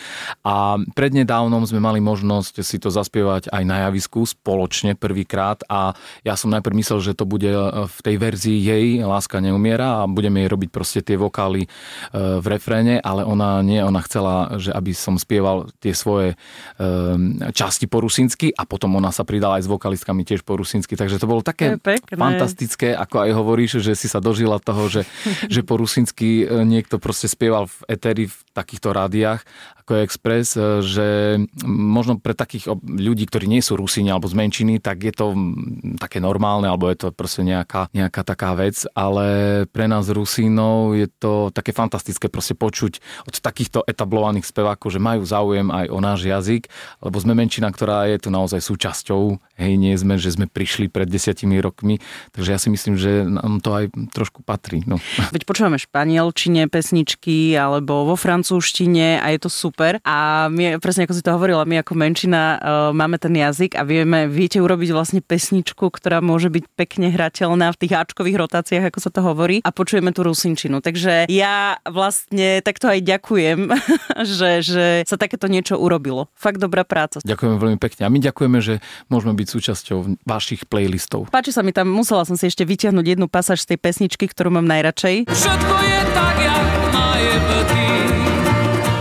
a 0.47 0.80
prednedávnom 0.95 1.67
sme 1.67 1.84
mali 1.84 1.99
možnosť 1.99 2.63
si 2.63 2.80
to 2.80 2.88
zaspievať 2.88 3.51
aj 3.51 3.63
na 3.67 3.91
javisku 3.91 4.23
spoločne 4.23 4.95
prvýkrát 4.95 5.67
a 5.67 5.91
ja 6.23 6.39
som 6.39 6.47
najprv 6.47 6.71
myslel, 6.80 7.03
že 7.03 7.12
to 7.12 7.27
bude 7.27 7.57
v 7.88 7.98
tej 8.04 8.15
verzii 8.17 8.58
jej 8.58 8.86
Láska 9.04 9.39
neumiera 9.39 10.04
a 10.04 10.10
budeme 10.10 10.43
jej 10.43 10.50
robiť 10.50 10.70
proste 10.70 11.00
tie 11.04 11.15
vokály 11.15 11.65
e, 11.65 11.70
v 12.41 12.46
refréne, 12.46 13.00
ale 13.02 13.24
ona 13.24 13.62
nie, 13.62 13.80
ona 13.82 14.02
chcela, 14.04 14.58
že 14.60 14.74
aby 14.74 14.91
som 14.93 15.15
spieval 15.17 15.70
tie 15.82 15.91
svoje 15.91 16.34
e, 16.34 16.36
časti 17.52 17.86
po 17.89 18.04
rusinsky 18.04 18.52
a 18.54 18.63
potom 18.63 18.96
ona 18.98 19.10
sa 19.10 19.24
pridala 19.24 19.60
aj 19.62 19.65
s 19.65 19.72
vokalistkami 19.72 20.24
tiež 20.28 20.41
po 20.43 20.58
rusinsky, 20.60 20.93
takže 21.00 21.20
to 21.22 21.30
bolo 21.30 21.41
také 21.41 21.80
fantastické, 22.12 22.93
ako 22.93 23.28
aj 23.28 23.32
hovoríš, 23.34 23.72
že 23.82 23.93
si 23.93 24.08
sa 24.10 24.22
dožila 24.24 24.62
toho, 24.62 24.88
že, 24.89 25.02
že 25.54 25.62
po 25.63 25.78
rusinsky 25.80 26.43
e, 26.43 26.65
niekto 26.67 26.98
proste 26.98 27.32
spieval 27.32 27.70
v 27.70 27.78
eteri 27.88 28.26
v 28.28 28.38
takýchto 28.54 28.91
rádiách 28.91 29.41
ako 29.88 29.96
je 29.96 30.04
Express, 30.04 30.48
že 30.84 31.08
možno 31.63 32.20
pre 32.20 32.36
takých 32.36 32.76
ľudí, 32.84 33.24
ktorí 33.24 33.48
nie 33.48 33.63
sú 33.63 33.80
Rusíni 33.80 34.12
alebo 34.12 34.28
z 34.28 34.36
menšiny, 34.36 34.84
tak 34.84 35.00
je 35.00 35.15
to 35.15 35.32
také 35.96 36.20
normálne, 36.20 36.67
alebo 36.67 36.91
je 36.91 37.08
to 37.08 37.15
proste 37.15 37.47
nejaká, 37.48 37.88
nejaká 37.96 38.22
taká 38.28 38.52
vec, 38.60 38.84
ale 38.92 39.64
pre 39.72 39.88
nás 39.88 40.12
Rusínov 40.12 41.00
je 41.00 41.08
to 41.08 41.50
také 41.56 41.72
fantastické 41.72 42.28
proste 42.28 42.54
počuť 42.54 43.00
od 43.24 43.36
takýchto 43.40 43.88
etablovaných 43.88 44.44
spevákov, 44.44 44.92
že 44.92 45.00
majú 45.00 45.24
záujem 45.24 45.72
aj 45.72 45.86
o 45.88 46.00
náš 46.04 46.28
jazyk, 46.28 46.68
lebo 47.00 47.18
sme 47.24 47.34
menšina, 47.40 47.72
ktorá 47.72 48.12
je 48.12 48.20
tu 48.20 48.30
naozaj 48.30 48.60
súčasťou, 48.60 49.40
hej, 49.58 49.74
nie 49.76 49.93
sme, 49.98 50.15
že 50.22 50.38
sme 50.38 50.46
prišli 50.46 50.88
pred 50.88 51.10
desiatimi 51.10 51.58
rokmi, 51.58 51.98
takže 52.32 52.50
ja 52.54 52.60
si 52.62 52.70
myslím, 52.70 52.96
že 52.96 53.26
nám 53.26 53.60
to 53.60 53.74
aj 53.74 53.89
trošku 54.13 54.46
patrí. 54.46 54.86
No. 54.86 55.02
Veď 55.36 55.43
počúvame 55.43 55.82
španielčine 55.82 56.70
pesničky 56.70 57.58
alebo 57.58 58.06
vo 58.08 58.15
francúzštine 58.15 59.20
a 59.20 59.26
je 59.34 59.39
to 59.41 59.50
super 59.50 59.98
a 60.06 60.48
my, 60.48 60.78
presne 60.78 61.10
ako 61.10 61.17
si 61.17 61.26
to 61.26 61.34
hovorila, 61.34 61.65
my 61.65 61.82
ako 61.82 61.93
menšina 61.98 62.41
uh, 62.41 62.58
máme 62.93 63.17
ten 63.17 63.34
jazyk 63.34 63.76
a 63.76 63.84
vieme, 63.84 64.30
viete 64.30 64.62
urobiť 64.62 64.89
vlastne 64.93 65.20
pesničku, 65.26 65.89
ktorá 65.89 66.22
môže 66.22 66.54
byť 66.54 66.63
pekne 66.78 67.10
hrateľná 67.10 67.74
v 67.74 67.80
tých 67.82 67.96
háčkových 67.98 68.38
rotáciách, 68.38 68.93
ako 68.93 69.00
sa 69.02 69.10
to 69.10 69.26
hovorí 69.26 69.60
a 69.65 69.74
počujeme 69.74 70.13
tú 70.13 70.22
rusinčinu. 70.22 70.80
Takže 70.80 71.28
ja 71.28 71.82
vlastne 71.89 72.62
takto 72.62 72.93
aj 72.93 73.02
ďakujem, 73.02 73.60
že, 74.38 74.52
že 74.62 74.86
sa 75.10 75.17
takéto 75.17 75.50
niečo 75.50 75.76
urobilo. 75.80 76.30
Fakt 76.38 76.62
dobrá 76.62 76.86
práca. 76.86 77.20
Ďakujeme 77.26 77.58
veľmi 77.58 77.80
pekne. 77.82 78.06
A 78.06 78.13
my 78.13 78.20
ďakujeme, 78.22 78.60
že 78.62 78.80
môžeme 79.10 79.34
byť 79.34 79.47
byť 79.48 79.56
súčasťou 79.56 80.28
vašich 80.28 80.68
playlistov. 80.68 81.32
Páči 81.32 81.56
sa 81.56 81.64
mi 81.64 81.72
tam, 81.72 81.88
musela 81.88 82.28
som 82.28 82.36
si 82.36 82.52
ešte 82.52 82.68
vyťahnuť 82.68 83.16
jednu 83.16 83.32
pasáž 83.32 83.64
z 83.64 83.74
tej 83.74 83.80
pesničky, 83.80 84.28
ktorú 84.28 84.52
mám 84.52 84.68
najradšej. 84.68 85.32
Všetko 85.32 85.76
je 85.88 86.00
tak, 86.12 86.36
je 86.36 86.57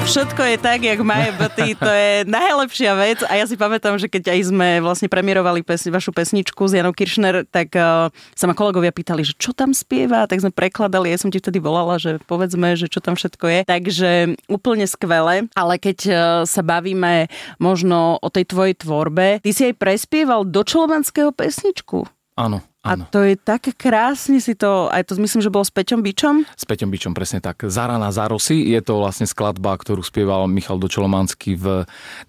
Všetko 0.07 0.39
je 0.39 0.57
tak, 0.63 0.87
jak 0.87 1.03
maje 1.03 1.35
boty, 1.35 1.75
to 1.75 1.91
je 1.91 2.23
najlepšia 2.31 2.95
vec 2.95 3.27
a 3.27 3.43
ja 3.43 3.43
si 3.43 3.59
pamätám, 3.59 3.99
že 3.99 4.07
keď 4.07 4.39
aj 4.39 4.41
sme 4.55 4.69
vlastne 4.79 5.11
premiérovali 5.11 5.67
pesni, 5.67 5.91
vašu 5.91 6.15
pesničku 6.15 6.63
s 6.63 6.79
Janou 6.79 6.95
Kiršner, 6.95 7.43
tak 7.43 7.75
uh, 7.75 8.07
sa 8.39 8.45
ma 8.47 8.55
kolegovia 8.55 8.95
pýtali, 8.95 9.27
že 9.27 9.35
čo 9.35 9.51
tam 9.51 9.75
spieva, 9.75 10.31
tak 10.31 10.47
sme 10.47 10.55
prekladali, 10.55 11.11
ja 11.11 11.19
som 11.19 11.35
ti 11.35 11.43
vtedy 11.43 11.59
volala, 11.59 11.99
že 11.99 12.23
povedzme, 12.23 12.79
že 12.79 12.87
čo 12.87 13.03
tam 13.03 13.19
všetko 13.19 13.45
je. 13.51 13.61
Takže 13.67 14.11
úplne 14.47 14.87
skvelé, 14.87 15.51
ale 15.59 15.75
keď 15.83 15.99
uh, 16.07 16.15
sa 16.47 16.63
bavíme 16.63 17.27
možno 17.59 18.23
o 18.23 18.29
tej 18.31 18.47
tvojej 18.47 18.79
tvorbe, 18.79 19.43
ty 19.43 19.51
si 19.51 19.67
aj 19.67 19.75
prespieval 19.75 20.47
do 20.47 20.63
Čolomanského 20.63 21.35
pesničku. 21.35 22.07
Áno, 22.39 22.63
a 22.87 22.93
to 23.11 23.27
je 23.27 23.35
tak 23.35 23.75
krásne 23.75 24.39
si 24.39 24.55
to, 24.55 24.87
aj 24.95 25.11
to 25.11 25.19
myslím, 25.19 25.43
že 25.43 25.51
bolo 25.51 25.67
s 25.67 25.75
Peťom 25.75 26.07
Bičom? 26.07 26.47
S 26.55 26.63
Peťom 26.63 26.87
Bičom, 26.87 27.13
presne 27.19 27.43
tak. 27.43 27.67
Zarana 27.67 28.15
Zarosy 28.15 28.71
je 28.71 28.79
to 28.79 29.03
vlastne 29.03 29.27
skladba, 29.27 29.75
ktorú 29.75 30.07
spieval 30.07 30.47
Michal 30.47 30.79
Dočolomanský 30.79 31.59
v 31.59 31.67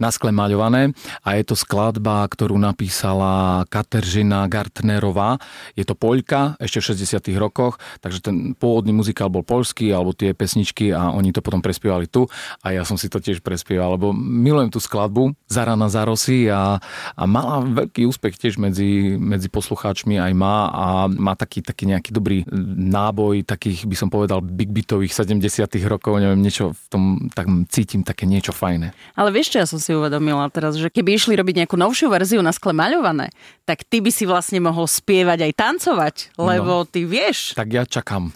Naskle 0.01 0.33
maľované 0.33 0.97
a 1.21 1.37
je 1.37 1.43
to 1.45 1.53
skladba, 1.53 2.25
ktorú 2.25 2.57
napísala 2.57 3.69
Kateržina 3.69 4.49
Gartnerová. 4.49 5.37
Je 5.77 5.85
to 5.85 5.93
Poľka, 5.93 6.57
ešte 6.57 6.81
v 6.81 6.85
60 6.97 7.37
rokoch, 7.37 7.77
takže 8.01 8.25
ten 8.25 8.57
pôvodný 8.57 8.93
muzikál 8.97 9.29
bol 9.29 9.45
poľský, 9.45 9.93
alebo 9.93 10.17
tie 10.17 10.33
pesničky 10.33 10.89
a 10.89 11.13
oni 11.13 11.29
to 11.29 11.45
potom 11.45 11.61
prespievali 11.61 12.09
tu 12.09 12.25
a 12.65 12.73
ja 12.73 12.81
som 12.81 12.97
si 12.97 13.11
to 13.11 13.21
tiež 13.21 13.45
prespieval, 13.45 13.93
lebo 13.99 14.09
milujem 14.15 14.73
tú 14.73 14.81
skladbu 14.81 15.37
Zarana 15.45 15.91
Zarosy 15.91 16.49
a, 16.49 16.81
a 17.13 17.23
mala 17.29 17.61
veľký 17.61 18.09
úspech 18.09 18.39
tiež 18.41 18.57
medzi, 18.57 19.19
medzi 19.21 19.51
poslucháčmi 19.51 20.17
aj 20.17 20.31
má 20.33 20.46
a 20.47 20.85
má 21.11 21.33
taký, 21.35 21.59
taký 21.61 21.89
nejaký 21.89 22.09
dobrý 22.15 22.47
náboj 22.77 23.43
takých, 23.43 23.85
by 23.85 23.95
som 23.95 24.09
povedal, 24.09 24.39
big 24.41 24.71
bitových 24.71 25.13
70 25.13 25.67
rokov, 25.85 26.19
neviem, 26.19 26.39
niečo 26.39 26.71
v 26.73 26.85
tom, 26.87 27.03
tak 27.31 27.47
cítim 27.71 28.01
také 28.01 28.23
niečo 28.25 28.55
fajné. 28.55 28.95
Ale 29.15 29.29
vieš, 29.31 29.55
čo 29.55 29.57
ja 29.63 29.67
som 29.67 29.79
si 29.81 29.91
uvedomila 29.93 30.47
teraz, 30.49 30.79
že 30.79 30.87
keby 30.87 31.17
išli 31.19 31.33
robiť 31.35 31.63
nejakú 31.63 31.75
novšiu 31.75 32.07
verziu 32.11 32.41
na 32.41 32.55
skle 32.55 32.71
maľované, 32.71 33.31
tak 33.67 33.83
ty 33.83 33.99
by 33.99 34.11
si 34.13 34.23
vlastne 34.23 34.63
mohol 34.63 34.87
spievať 34.87 35.43
aj 35.47 35.53
tancovať, 35.55 36.15
lebo 36.39 36.83
no, 36.83 36.87
ty 36.87 37.03
vieš. 37.03 37.57
Tak 37.57 37.67
ja 37.67 37.83
čakám 37.83 38.31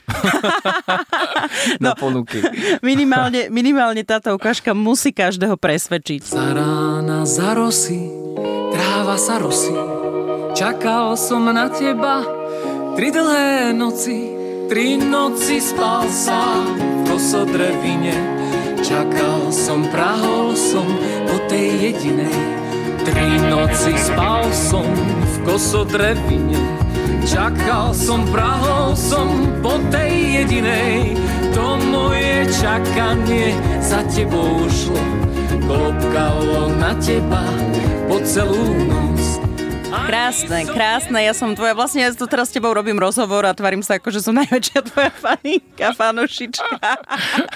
na 1.84 1.91
no, 1.93 2.00
ponuky. 2.00 2.43
Minimálne, 2.84 3.47
minimálne 3.47 4.04
táto 4.04 4.36
ukážka 4.36 4.76
musí 4.76 5.15
každého 5.15 5.56
presvedčiť. 5.56 6.28
Za 6.28 6.52
rána, 6.52 7.24
za 7.24 7.56
rosy, 7.56 8.10
tráva 8.76 9.15
sa 9.15 9.39
rosy, 9.39 10.00
Čakal 10.51 11.15
som 11.15 11.47
na 11.47 11.71
teba 11.71 12.27
tri 12.99 13.07
dlhé 13.07 13.71
noci, 13.71 14.35
tri 14.67 14.99
noci 14.99 15.63
spal 15.63 16.11
sa 16.11 16.43
v 16.75 17.07
kosodrevine. 17.07 18.11
Čakal 18.83 19.47
som, 19.55 19.87
prahol 19.87 20.51
som 20.51 20.83
po 21.23 21.39
tej 21.47 21.95
jedinej. 21.95 22.35
Tri 23.07 23.27
noci 23.47 23.95
spal 23.95 24.43
som 24.51 24.83
v 25.23 25.35
kosodrevine. 25.47 26.59
Čakal 27.23 27.95
som, 27.95 28.27
prahol 28.27 28.91
som 28.99 29.31
po 29.63 29.79
tej 29.87 30.43
jedinej. 30.43 31.15
To 31.55 31.79
moje 31.79 32.51
čakanie 32.59 33.55
za 33.79 34.03
tebou 34.11 34.67
šlo. 34.67 34.99
Klopkalo 35.63 36.75
na 36.75 36.91
teba 36.99 37.47
po 38.11 38.19
celú 38.27 38.75
noc 38.91 39.20
Krásne, 39.91 40.63
krásne. 40.71 41.19
Ja 41.19 41.36
som 41.36 41.51
tvoja, 41.51 41.75
vlastne 41.75 42.08
ja 42.08 42.15
tu 42.15 42.23
teraz 42.23 42.47
s 42.47 42.56
tebou 42.56 42.71
robím 42.71 42.95
rozhovor 42.95 43.43
a 43.43 43.51
tvarím 43.51 43.84
sa 43.84 43.99
ako, 43.99 44.08
že 44.08 44.23
som 44.23 44.32
najväčšia 44.39 44.80
tvoja 44.88 45.12
faninka, 45.12 45.91
fanušička. 45.91 46.91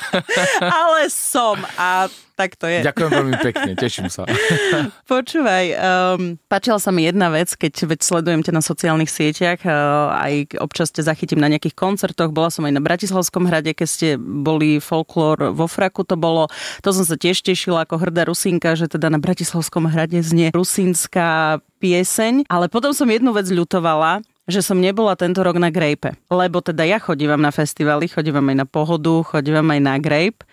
Ale 0.84 1.08
som 1.08 1.56
a 1.80 2.12
tak 2.36 2.60
to 2.60 2.67
je. 2.67 2.84
Ďakujem 2.84 3.12
veľmi 3.15 3.36
pekne, 3.39 3.71
teším 3.80 4.12
sa. 4.12 4.28
Počúvaj, 5.12 5.65
um, 5.71 6.36
páčila 6.52 6.84
sa 6.84 6.91
mi 6.91 7.08
jedna 7.08 7.32
vec, 7.32 7.56
keď 7.56 7.95
veď 7.95 8.00
sledujem 8.04 8.43
ťa 8.43 8.52
na 8.52 8.60
sociálnych 8.60 9.08
sieťach, 9.08 9.63
uh, 9.63 10.12
aj 10.19 10.60
občas 10.60 10.91
ťa 10.91 11.08
zachytím 11.08 11.39
na 11.39 11.48
nejakých 11.48 11.80
koncertoch, 11.80 12.36
bola 12.36 12.52
som 12.52 12.67
aj 12.67 12.76
na 12.76 12.84
Bratislavskom 12.84 13.48
hrade, 13.48 13.71
keď 13.71 13.88
ste 13.88 14.08
boli 14.19 14.84
folklór 14.84 15.56
vo 15.56 15.71
fraku, 15.71 16.04
to 16.04 16.19
bolo, 16.19 16.52
to 16.84 16.91
som 16.91 17.08
sa 17.08 17.15
tiež 17.15 17.39
tešila 17.39 17.88
ako 17.88 18.04
hrdá 18.04 18.28
Rusinka, 18.28 18.76
že 18.76 18.91
teda 18.91 19.08
na 19.08 19.24
Bratislavskom 19.24 19.88
hrade 19.88 20.19
znie 20.19 20.52
rusínska 20.52 21.63
pieseň, 21.86 22.50
ale 22.50 22.65
potom 22.65 22.89
som 22.98 23.06
jednu 23.06 23.30
vec 23.30 23.45
ľutovala, 23.45 24.26
že 24.45 24.62
som 24.62 24.78
nebola 24.78 25.17
tento 25.17 25.41
rok 25.41 25.58
na 25.58 25.74
Grape. 25.74 26.13
Lebo 26.30 26.62
teda 26.62 26.86
ja 26.86 26.98
chodívam 27.02 27.41
na 27.41 27.50
festivaly, 27.50 28.10
chodívam 28.10 28.45
aj 28.45 28.58
na 28.62 28.67
Pohodu, 28.69 29.26
chodívam 29.26 29.65
aj 29.69 29.82
na 29.82 29.95
Grape 30.02 30.45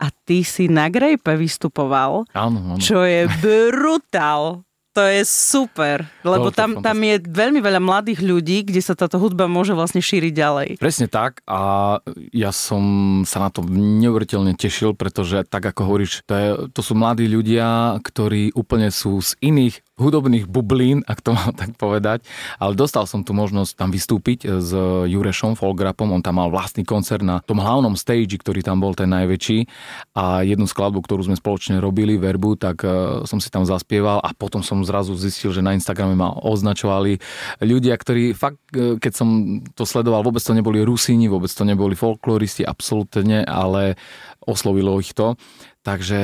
a 0.00 0.08
ty 0.24 0.44
si 0.44 0.68
na 0.68 0.88
Grape 0.88 1.36
vystupoval, 1.36 2.24
áno, 2.32 2.76
áno. 2.76 2.80
čo 2.80 3.04
je 3.04 3.28
brutál. 3.40 4.63
To 4.94 5.02
je 5.02 5.26
super, 5.26 6.06
lebo 6.22 6.54
tam, 6.54 6.78
tam 6.78 6.94
je 7.02 7.18
veľmi 7.26 7.58
veľa 7.58 7.82
mladých 7.82 8.22
ľudí, 8.22 8.62
kde 8.62 8.78
sa 8.78 8.94
táto 8.94 9.18
hudba 9.18 9.50
môže 9.50 9.74
vlastne 9.74 9.98
šíriť 9.98 10.30
ďalej. 10.30 10.68
Presne 10.78 11.10
tak 11.10 11.42
a 11.50 11.98
ja 12.30 12.54
som 12.54 12.82
sa 13.26 13.42
na 13.42 13.50
to 13.50 13.66
neuveriteľne 13.66 14.54
tešil, 14.54 14.94
pretože 14.94 15.42
tak 15.50 15.66
ako 15.66 15.80
hovoríš, 15.90 16.22
to, 16.22 16.34
je, 16.38 16.48
to 16.70 16.80
sú 16.86 16.94
mladí 16.94 17.26
ľudia, 17.26 17.98
ktorí 18.06 18.54
úplne 18.54 18.94
sú 18.94 19.18
z 19.18 19.34
iných 19.42 19.82
hudobných 19.94 20.50
bublín, 20.50 21.06
ak 21.06 21.22
to 21.22 21.34
mám 21.38 21.54
tak 21.54 21.74
povedať, 21.74 22.22
ale 22.58 22.78
dostal 22.78 23.06
som 23.06 23.22
tu 23.22 23.34
možnosť 23.34 23.74
tam 23.74 23.90
vystúpiť 23.90 24.46
s 24.62 24.70
Jurešom 25.10 25.58
Folgrapom, 25.58 26.10
on 26.14 26.22
tam 26.22 26.38
mal 26.38 26.50
vlastný 26.50 26.86
koncert 26.86 27.22
na 27.22 27.42
tom 27.42 27.58
hlavnom 27.58 27.98
stage, 27.98 28.38
ktorý 28.38 28.62
tam 28.62 28.78
bol 28.78 28.94
ten 28.94 29.10
najväčší. 29.10 29.66
A 30.18 30.42
jednu 30.46 30.66
skladbu, 30.66 31.02
ktorú 31.02 31.26
sme 31.26 31.38
spoločne 31.38 31.78
robili, 31.78 32.18
verbu, 32.18 32.58
tak 32.58 32.82
e, 32.82 32.88
som 33.26 33.38
si 33.38 33.50
tam 33.50 33.62
zaspieval 33.66 34.22
a 34.22 34.30
potom 34.34 34.62
som 34.62 34.83
zrazu 34.84 35.16
zistil, 35.18 35.50
že 35.50 35.64
na 35.64 35.74
Instagrame 35.74 36.14
ma 36.14 36.32
označovali 36.32 37.18
ľudia, 37.64 37.96
ktorí 37.96 38.36
fakt, 38.36 38.60
e, 38.76 39.00
keď 39.00 39.12
som 39.12 39.28
to 39.74 39.88
sledoval, 39.88 40.22
vôbec 40.22 40.44
to 40.44 40.54
neboli 40.54 40.84
Rusíni, 40.84 41.26
vôbec 41.26 41.50
to 41.50 41.64
neboli 41.66 41.98
folkloristi, 41.98 42.62
absolútne, 42.62 43.42
ale 43.44 43.98
oslovilo 44.44 45.00
ich 45.00 45.16
to. 45.16 45.34
Takže 45.84 46.20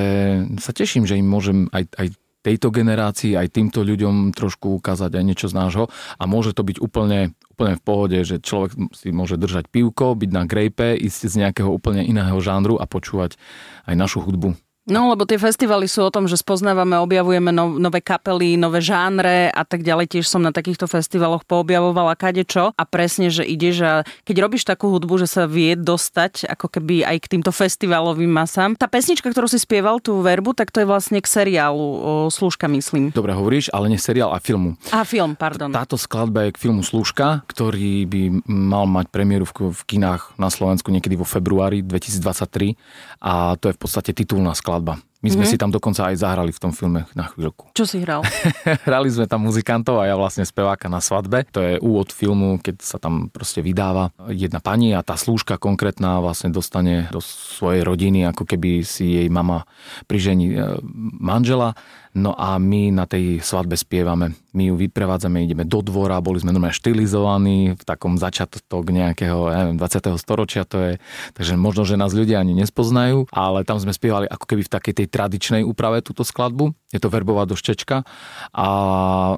sa 0.56 0.72
teším, 0.72 1.04
že 1.04 1.20
im 1.20 1.28
môžem 1.28 1.68
aj, 1.72 1.84
aj 1.96 2.06
tejto 2.40 2.72
generácii, 2.72 3.36
aj 3.36 3.52
týmto 3.52 3.84
ľuďom 3.84 4.32
trošku 4.32 4.80
ukázať 4.80 5.12
aj 5.12 5.24
niečo 5.24 5.46
z 5.52 5.54
nášho 5.56 5.84
a 6.16 6.24
môže 6.24 6.56
to 6.56 6.64
byť 6.64 6.80
úplne, 6.80 7.36
úplne 7.52 7.76
v 7.76 7.82
pohode, 7.84 8.18
že 8.24 8.40
človek 8.40 8.96
si 8.96 9.12
môže 9.12 9.36
držať 9.36 9.68
pivko, 9.68 10.16
byť 10.16 10.30
na 10.32 10.48
grejpe, 10.48 10.96
ísť 10.96 11.20
z 11.28 11.34
nejakého 11.44 11.68
úplne 11.68 12.00
iného 12.00 12.36
žánru 12.40 12.80
a 12.80 12.88
počúvať 12.88 13.36
aj 13.84 13.94
našu 13.96 14.24
hudbu. 14.24 14.56
No, 14.90 15.14
lebo 15.14 15.22
tie 15.22 15.38
festivaly 15.38 15.86
sú 15.86 16.02
o 16.02 16.10
tom, 16.10 16.26
že 16.26 16.34
spoznávame, 16.34 16.98
objavujeme 16.98 17.54
no, 17.54 17.78
nové 17.78 18.02
kapely, 18.02 18.58
nové 18.58 18.82
žánre 18.82 19.46
a 19.54 19.62
tak 19.62 19.86
ďalej. 19.86 20.18
Tiež 20.18 20.26
som 20.26 20.42
na 20.42 20.50
takýchto 20.50 20.90
festivaloch 20.90 21.46
poobjavovala 21.46 22.18
kadečo 22.18 22.74
a 22.74 22.82
presne, 22.82 23.30
že 23.30 23.46
ideš 23.46 23.76
a 23.86 23.92
keď 24.26 24.36
robíš 24.42 24.66
takú 24.66 24.90
hudbu, 24.90 25.22
že 25.22 25.30
sa 25.30 25.46
vie 25.46 25.78
dostať 25.78 26.50
ako 26.50 26.66
keby 26.66 27.06
aj 27.06 27.16
k 27.22 27.30
týmto 27.38 27.54
festivalovým 27.54 28.26
masám. 28.26 28.74
Tá 28.74 28.90
pesnička, 28.90 29.30
ktorú 29.30 29.46
si 29.46 29.62
spieval, 29.62 30.02
tú 30.02 30.18
verbu, 30.26 30.58
tak 30.58 30.74
to 30.74 30.82
je 30.82 30.90
vlastne 30.90 31.22
k 31.22 31.26
seriálu 31.30 31.78
o 31.78 32.12
Služka, 32.26 32.66
myslím. 32.66 33.14
Dobre 33.14 33.30
hovoríš, 33.30 33.70
ale 33.70 33.94
nie 33.94 34.00
seriál 34.02 34.34
a 34.34 34.42
filmu. 34.42 34.74
A 34.90 35.06
film, 35.06 35.38
pardon. 35.38 35.70
Táto 35.70 35.94
skladba 35.94 36.50
je 36.50 36.58
k 36.58 36.62
filmu 36.66 36.82
Služka, 36.82 37.46
ktorý 37.46 38.10
by 38.10 38.42
mal 38.50 38.90
mať 38.90 39.06
premiéru 39.14 39.46
v, 39.46 39.70
v 39.70 39.82
kinách 39.86 40.34
na 40.34 40.50
Slovensku 40.50 40.90
niekedy 40.90 41.14
vo 41.14 41.22
februári 41.22 41.86
2023 41.86 42.74
a 43.22 43.54
to 43.54 43.70
je 43.70 43.76
v 43.78 43.80
podstate 43.80 44.10
titulná 44.10 44.50
skladba 44.58 44.79
skladba. 44.80 45.04
My 45.20 45.28
sme 45.28 45.44
mm-hmm. 45.44 45.52
si 45.52 45.60
tam 45.60 45.68
dokonca 45.68 46.08
aj 46.08 46.16
zahrali 46.16 46.48
v 46.48 46.62
tom 46.64 46.72
filme 46.72 47.04
na 47.12 47.28
chvíľku. 47.28 47.76
Čo 47.76 47.84
si 47.84 48.00
hral? 48.00 48.24
Hrali 48.88 49.12
sme 49.12 49.28
tam 49.28 49.44
muzikantov 49.44 50.00
a 50.00 50.08
ja 50.08 50.16
vlastne 50.16 50.48
speváka 50.48 50.88
na 50.88 51.04
svadbe. 51.04 51.44
To 51.52 51.60
je 51.60 51.76
úvod 51.76 52.08
filmu, 52.08 52.56
keď 52.56 52.80
sa 52.80 52.96
tam 52.96 53.28
proste 53.28 53.60
vydáva 53.60 54.16
jedna 54.32 54.64
pani 54.64 54.96
a 54.96 55.04
tá 55.04 55.20
slúžka 55.20 55.60
konkrétna 55.60 56.24
vlastne 56.24 56.48
dostane 56.48 57.12
do 57.12 57.20
svojej 57.20 57.84
rodiny, 57.84 58.32
ako 58.32 58.48
keby 58.48 58.80
si 58.80 59.20
jej 59.20 59.28
mama 59.28 59.68
prižení 60.08 60.56
e, 60.56 60.80
manžela 61.20 61.76
No 62.10 62.34
a 62.34 62.58
my 62.58 62.90
na 62.90 63.06
tej 63.06 63.38
svadbe 63.38 63.78
spievame. 63.78 64.34
My 64.50 64.66
ju 64.66 64.74
vyprevádzame, 64.74 65.46
ideme 65.46 65.62
do 65.62 65.78
dvora, 65.78 66.18
boli 66.18 66.42
sme 66.42 66.50
normálne 66.50 66.74
štilizovaní 66.74 67.78
v 67.78 67.82
takom 67.86 68.18
začiatok 68.18 68.90
nejakého 68.90 69.38
neviem, 69.50 69.76
20. 69.78 70.18
storočia 70.18 70.66
to 70.66 70.76
je. 70.82 70.92
Takže 71.38 71.54
možno, 71.54 71.86
že 71.86 71.94
nás 71.94 72.10
ľudia 72.10 72.42
ani 72.42 72.58
nespoznajú, 72.58 73.30
ale 73.30 73.62
tam 73.62 73.78
sme 73.78 73.94
spievali 73.94 74.26
ako 74.26 74.44
keby 74.50 74.62
v 74.66 74.72
takej 74.74 74.94
tej 75.02 75.06
tradičnej 75.06 75.62
úprave 75.62 76.02
túto 76.02 76.26
skladbu. 76.26 76.74
Je 76.90 76.98
to 76.98 77.06
verbová 77.06 77.46
doštečka 77.46 78.02
a 78.50 78.68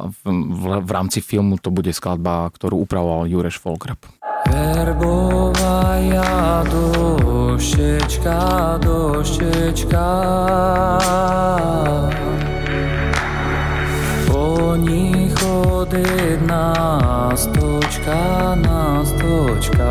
v, 0.08 0.20
v, 0.32 0.62
v 0.80 0.90
rámci 0.90 1.20
filmu 1.20 1.60
to 1.60 1.68
bude 1.68 1.92
skladba, 1.92 2.48
ktorú 2.48 2.80
upravoval 2.88 3.28
Jureš 3.28 3.60
Folkrap. 3.60 4.00
Verbová 4.48 6.00
ja 6.02 6.64
doštečka, 6.66 8.38
doštečka 8.80 10.06
jedna 15.90 16.70
stočka 17.34 18.54
na 18.54 19.02
stočka. 19.02 19.90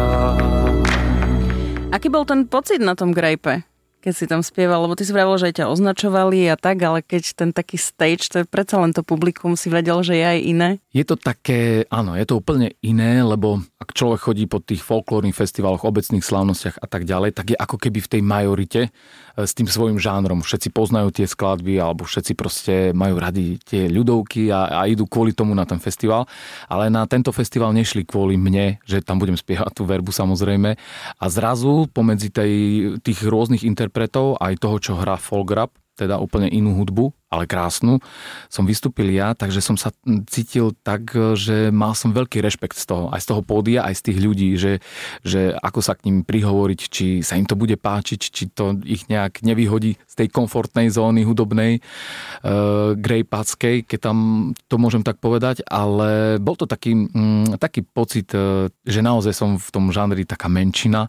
Aký 1.91 2.07
bol 2.07 2.23
ten 2.23 2.47
pocit 2.47 2.79
na 2.79 2.95
tom 2.95 3.11
grejpe? 3.11 3.67
keď 4.01 4.13
si 4.17 4.25
tam 4.25 4.41
spieval, 4.41 4.81
lebo 4.81 4.97
ty 4.97 5.05
si 5.05 5.13
vravil, 5.13 5.37
že 5.37 5.53
ťa 5.61 5.69
označovali 5.69 6.49
a 6.49 6.57
tak, 6.57 6.81
ale 6.81 7.05
keď 7.05 7.37
ten 7.37 7.49
taký 7.53 7.77
stage, 7.77 8.33
to 8.33 8.41
je 8.41 8.49
predsa 8.49 8.81
len 8.81 8.97
to 8.97 9.05
publikum, 9.05 9.53
si 9.53 9.69
vedel, 9.69 10.01
že 10.01 10.17
je 10.17 10.25
aj 10.25 10.39
iné? 10.41 10.69
Je 10.91 11.07
to 11.07 11.15
také, 11.15 11.87
áno, 11.87 12.19
je 12.19 12.27
to 12.27 12.43
úplne 12.43 12.75
iné, 12.83 13.23
lebo 13.23 13.63
ak 13.79 13.95
človek 13.95 14.27
chodí 14.27 14.43
po 14.43 14.59
tých 14.59 14.83
folklórnych 14.83 15.31
festivaloch, 15.31 15.87
obecných 15.87 16.19
slávnostiach 16.19 16.83
a 16.83 16.87
tak 16.87 17.07
ďalej, 17.07 17.31
tak 17.31 17.55
je 17.55 17.57
ako 17.57 17.79
keby 17.79 18.03
v 18.03 18.11
tej 18.11 18.21
majorite 18.21 18.81
E, 19.37 19.47
s 19.47 19.55
tým 19.55 19.67
svojim 19.67 19.97
žánrom. 19.99 20.43
Všetci 20.43 20.71
poznajú 20.75 21.11
tie 21.15 21.27
skladby 21.27 21.79
alebo 21.79 22.03
všetci 22.03 22.33
proste 22.35 22.75
majú 22.91 23.19
radi 23.19 23.59
tie 23.63 23.87
ľudovky 23.87 24.51
a, 24.51 24.83
a 24.83 24.87
idú 24.87 25.07
kvôli 25.07 25.31
tomu 25.31 25.55
na 25.55 25.63
ten 25.63 25.79
festival. 25.79 26.27
Ale 26.67 26.91
na 26.91 27.07
tento 27.07 27.31
festival 27.31 27.71
nešli 27.71 28.03
kvôli 28.03 28.35
mne, 28.35 28.79
že 28.83 28.99
tam 29.03 29.19
budem 29.19 29.39
spievať 29.39 29.71
tú 29.71 29.87
verbu 29.87 30.11
samozrejme. 30.11 30.75
A 31.19 31.25
zrazu 31.31 31.87
pomedzi 31.91 32.31
tej, 32.31 32.53
tých 32.99 33.23
rôznych 33.23 33.63
interpretov 33.63 34.39
aj 34.39 34.59
toho, 34.59 34.77
čo 34.79 34.99
hrá 34.99 35.15
folk 35.15 35.51
rap, 35.51 35.71
teda 35.95 36.17
úplne 36.17 36.49
inú 36.49 36.75
hudbu, 36.75 37.13
ale 37.31 37.47
krásnu, 37.47 38.03
som 38.51 38.67
vystúpil 38.67 39.07
ja, 39.15 39.31
takže 39.31 39.63
som 39.63 39.79
sa 39.79 39.95
cítil 40.27 40.75
tak, 40.83 41.15
že 41.39 41.71
mal 41.71 41.95
som 41.95 42.11
veľký 42.11 42.43
rešpekt 42.43 42.75
z 42.75 42.91
toho, 42.91 43.07
aj 43.07 43.23
z 43.23 43.27
toho 43.31 43.41
pódia, 43.41 43.87
aj 43.87 43.95
z 43.95 44.11
tých 44.11 44.19
ľudí, 44.19 44.49
že, 44.59 44.83
že 45.23 45.55
ako 45.55 45.79
sa 45.79 45.95
k 45.95 46.11
ním 46.11 46.27
prihovoriť, 46.27 46.79
či 46.91 47.23
sa 47.23 47.39
im 47.39 47.47
to 47.47 47.55
bude 47.55 47.79
páčiť, 47.79 48.19
či 48.19 48.51
to 48.51 48.75
ich 48.83 49.07
nejak 49.07 49.47
nevyhodí 49.47 49.95
z 49.95 50.13
tej 50.19 50.27
komfortnej 50.27 50.91
zóny 50.91 51.23
hudobnej, 51.23 51.79
uh, 51.79 52.99
grejpackej, 52.99 53.87
keď 53.87 53.99
tam 54.11 54.17
to 54.67 54.75
môžem 54.75 54.99
tak 54.99 55.23
povedať, 55.23 55.63
ale 55.71 56.35
bol 56.35 56.59
to 56.59 56.67
taký, 56.67 57.07
um, 57.15 57.47
taký 57.55 57.87
pocit, 57.87 58.27
uh, 58.35 58.67
že 58.83 58.99
naozaj 58.99 59.31
som 59.31 59.55
v 59.55 59.69
tom 59.71 59.87
žánri 59.95 60.27
taká 60.27 60.51
menšina 60.51 61.07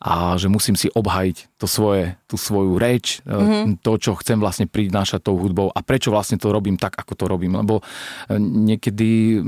a 0.00 0.40
že 0.40 0.48
musím 0.48 0.72
si 0.72 0.88
obhajiť 0.88 1.60
to 1.60 1.68
svoje, 1.68 2.16
tú 2.24 2.40
svoju 2.40 2.80
reč, 2.80 3.20
mm-hmm. 3.28 3.84
to, 3.84 3.92
čo 4.00 4.16
chcem 4.16 4.40
vlastne 4.40 4.64
prinášať 4.64 5.28
tou 5.28 5.36
hudbou 5.36 5.49
a 5.50 5.80
prečo 5.82 6.14
vlastne 6.14 6.38
to 6.38 6.54
robím 6.54 6.78
tak, 6.78 6.94
ako 6.94 7.12
to 7.18 7.24
robím. 7.26 7.58
Lebo 7.58 7.80
e, 7.80 8.38
niekedy 8.38 9.40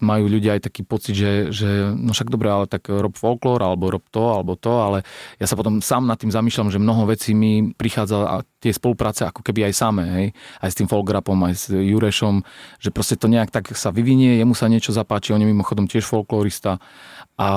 majú 0.00 0.24
ľudia 0.30 0.56
aj 0.56 0.72
taký 0.72 0.82
pocit, 0.86 1.14
že, 1.16 1.52
že 1.52 1.92
no 1.92 2.16
však 2.16 2.32
dobre, 2.32 2.48
ale 2.48 2.64
tak 2.70 2.88
rob 2.88 3.12
folklór, 3.12 3.60
alebo 3.60 3.92
rob 3.92 4.04
to, 4.08 4.24
alebo 4.32 4.56
to, 4.56 4.72
ale 4.72 4.98
ja 5.36 5.46
sa 5.48 5.54
potom 5.56 5.84
sám 5.84 6.08
nad 6.08 6.16
tým 6.16 6.32
zamýšľam, 6.32 6.72
že 6.72 6.82
mnoho 6.82 7.08
vecí 7.08 7.36
mi 7.36 7.72
prichádza 7.72 8.18
a 8.26 8.36
tie 8.60 8.72
spolupráce 8.72 9.28
ako 9.28 9.44
keby 9.46 9.70
aj 9.70 9.74
samé, 9.76 10.04
hej, 10.10 10.26
aj 10.64 10.70
s 10.72 10.78
tým 10.80 10.88
folkrapom, 10.88 11.38
aj 11.46 11.54
s 11.54 11.64
Jurešom, 11.70 12.42
že 12.82 12.90
proste 12.90 13.14
to 13.14 13.30
nejak 13.30 13.52
tak 13.52 13.70
sa 13.76 13.94
vyvinie, 13.94 14.40
jemu 14.40 14.56
sa 14.56 14.66
niečo 14.66 14.90
zapáči, 14.90 15.36
on 15.36 15.44
je 15.44 15.48
mimochodom 15.48 15.86
tiež 15.86 16.02
folklorista 16.02 16.82
a 17.36 17.48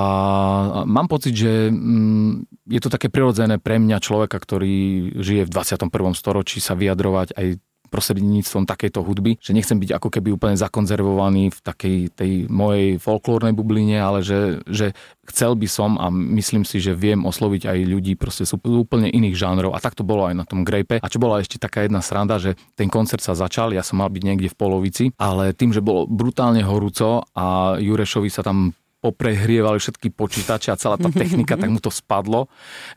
mám 0.84 1.08
pocit, 1.08 1.32
že 1.32 1.72
mm, 1.72 2.68
je 2.68 2.80
to 2.84 2.92
také 2.92 3.08
prirodzené 3.08 3.56
pre 3.56 3.80
mňa 3.80 3.96
človeka, 4.04 4.36
ktorý 4.36 5.08
žije 5.16 5.48
v 5.48 5.52
21. 5.52 5.88
storočí 6.12 6.60
sa 6.60 6.76
vyjadrovať 6.76 7.32
aj 7.32 7.46
prostredníctvom 7.90 8.64
takejto 8.64 9.02
hudby, 9.02 9.36
že 9.42 9.50
nechcem 9.50 9.76
byť 9.76 9.90
ako 9.98 10.08
keby 10.08 10.28
úplne 10.38 10.56
zakonzervovaný 10.56 11.50
v 11.50 11.58
takej 11.60 11.96
tej 12.14 12.32
mojej 12.46 12.96
folklórnej 13.02 13.52
bubline, 13.52 13.98
ale 13.98 14.22
že, 14.22 14.62
že 14.70 14.94
chcel 15.26 15.58
by 15.58 15.66
som 15.66 15.98
a 15.98 16.10
myslím 16.10 16.62
si, 16.62 16.78
že 16.78 16.94
viem 16.94 17.26
osloviť 17.26 17.66
aj 17.70 17.78
ľudí 17.86 18.14
proste 18.14 18.46
sú 18.46 18.58
úplne 18.62 19.10
iných 19.10 19.36
žánrov 19.36 19.74
a 19.74 19.82
tak 19.82 19.98
to 19.98 20.06
bolo 20.06 20.26
aj 20.30 20.34
na 20.38 20.44
tom 20.46 20.62
Grape. 20.62 21.02
A 21.02 21.10
čo 21.10 21.18
bola 21.18 21.42
ešte 21.42 21.58
taká 21.58 21.82
jedna 21.82 22.02
sranda, 22.02 22.38
že 22.38 22.54
ten 22.78 22.86
koncert 22.86 23.22
sa 23.22 23.34
začal, 23.34 23.74
ja 23.74 23.82
som 23.82 23.98
mal 23.98 24.08
byť 24.08 24.22
niekde 24.22 24.48
v 24.52 24.58
polovici, 24.58 25.04
ale 25.18 25.50
tým, 25.56 25.74
že 25.74 25.82
bolo 25.82 26.06
brutálne 26.06 26.62
horúco 26.62 27.26
a 27.34 27.76
Jurešovi 27.82 28.30
sa 28.30 28.46
tam 28.46 28.72
poprehrievali 29.00 29.80
všetky 29.80 30.12
počítače 30.12 30.70
a 30.70 30.80
celá 30.80 31.00
tá 31.00 31.08
technika, 31.20 31.56
tak 31.56 31.72
mu 31.72 31.80
to 31.80 31.88
spadlo 31.88 32.46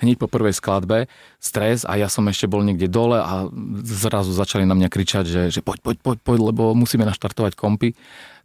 hneď 0.03 0.19
po 0.19 0.27
prvej 0.27 0.53
skladbe. 0.55 1.07
Stres 1.39 1.87
a 1.87 1.95
ja 1.95 2.11
som 2.11 2.27
ešte 2.27 2.45
bol 2.45 2.61
niekde 2.61 2.91
dole 2.91 3.19
a 3.19 3.47
zrazu 3.83 4.35
začali 4.35 4.67
na 4.67 4.75
mňa 4.75 4.89
kričať, 4.91 5.25
že, 5.25 5.41
že 5.49 5.59
poď, 5.63 5.79
poď, 5.79 5.97
poď, 6.03 6.17
poď, 6.21 6.39
lebo 6.53 6.75
musíme 6.75 7.07
naštartovať 7.07 7.55
kompy. 7.55 7.95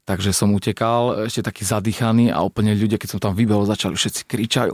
Takže 0.08 0.32
som 0.32 0.56
utekal, 0.56 1.28
ešte 1.28 1.44
taký 1.44 1.68
zadýchaný 1.68 2.32
a 2.32 2.40
úplne 2.40 2.72
ľudia, 2.72 2.96
keď 2.96 3.08
som 3.12 3.20
tam 3.20 3.36
vybehol, 3.36 3.68
začali 3.68 3.92
všetci 3.92 4.24
kričať. 4.24 4.72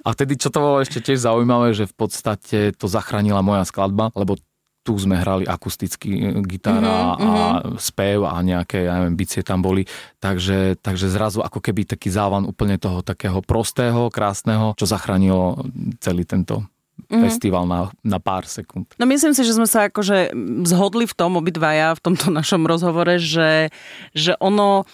A 0.00 0.08
vtedy, 0.08 0.40
čo 0.40 0.48
to 0.48 0.56
bolo 0.56 0.80
ešte 0.80 1.04
tiež 1.04 1.20
zaujímavé, 1.20 1.76
že 1.76 1.84
v 1.84 1.92
podstate 1.92 2.72
to 2.72 2.88
zachránila 2.88 3.44
moja 3.44 3.68
skladba, 3.68 4.08
lebo 4.16 4.40
tu 4.82 4.98
sme 4.98 5.14
hrali 5.14 5.46
akustický 5.46 6.10
e, 6.10 6.20
gitara 6.42 7.14
mm-hmm, 7.14 7.22
a 7.22 7.32
mhm. 7.62 7.78
spev 7.78 8.26
a 8.26 8.34
nejaké, 8.42 8.86
ja 8.86 8.98
neviem, 8.98 9.14
bicie 9.14 9.42
tam 9.46 9.62
boli. 9.62 9.86
Takže, 10.18 10.78
takže 10.82 11.06
zrazu 11.10 11.38
ako 11.42 11.62
keby 11.62 11.86
taký 11.86 12.10
závan 12.10 12.46
úplne 12.46 12.76
toho 12.76 13.00
takého 13.00 13.38
prostého, 13.42 14.10
krásneho, 14.10 14.74
čo 14.74 14.86
zachránilo 14.86 15.62
celý 16.02 16.26
tento 16.26 16.66
mm-hmm. 17.08 17.22
festival 17.22 17.64
na, 17.64 17.90
na 18.02 18.18
pár 18.18 18.44
sekúnd. 18.44 18.90
No 18.98 19.06
myslím 19.06 19.32
si, 19.32 19.46
že 19.46 19.56
sme 19.56 19.70
sa 19.70 19.88
akože 19.88 20.34
zhodli 20.66 21.06
v 21.06 21.14
tom 21.14 21.38
obidvaja 21.38 21.94
v 21.96 22.02
tomto 22.02 22.28
našom 22.34 22.66
rozhovore, 22.66 23.22
že, 23.22 23.70
že 24.12 24.34
ono 24.42 24.84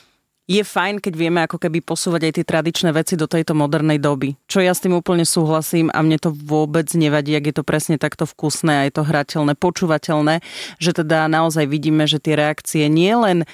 je 0.49 0.65
fajn, 0.65 1.05
keď 1.05 1.13
vieme 1.13 1.45
ako 1.45 1.61
keby 1.61 1.85
posúvať 1.85 2.25
aj 2.25 2.33
tie 2.41 2.45
tradičné 2.49 2.91
veci 2.97 3.21
do 3.21 3.29
tejto 3.29 3.53
modernej 3.53 4.01
doby. 4.01 4.33
Čo 4.49 4.65
ja 4.65 4.73
s 4.73 4.81
tým 4.81 4.97
úplne 4.97 5.29
súhlasím 5.29 5.93
a 5.93 6.01
mne 6.01 6.17
to 6.17 6.33
vôbec 6.33 6.89
nevadí, 6.97 7.37
ak 7.37 7.53
je 7.53 7.55
to 7.61 7.65
presne 7.69 8.01
takto 8.01 8.25
vkusné 8.25 8.73
a 8.73 8.83
je 8.89 8.97
to 8.97 9.05
hrateľné, 9.05 9.53
počúvateľné, 9.61 10.41
že 10.81 10.97
teda 10.97 11.29
naozaj 11.29 11.69
vidíme, 11.69 12.09
že 12.09 12.17
tie 12.17 12.33
reakcie 12.33 12.89
nie 12.89 13.13
len 13.13 13.45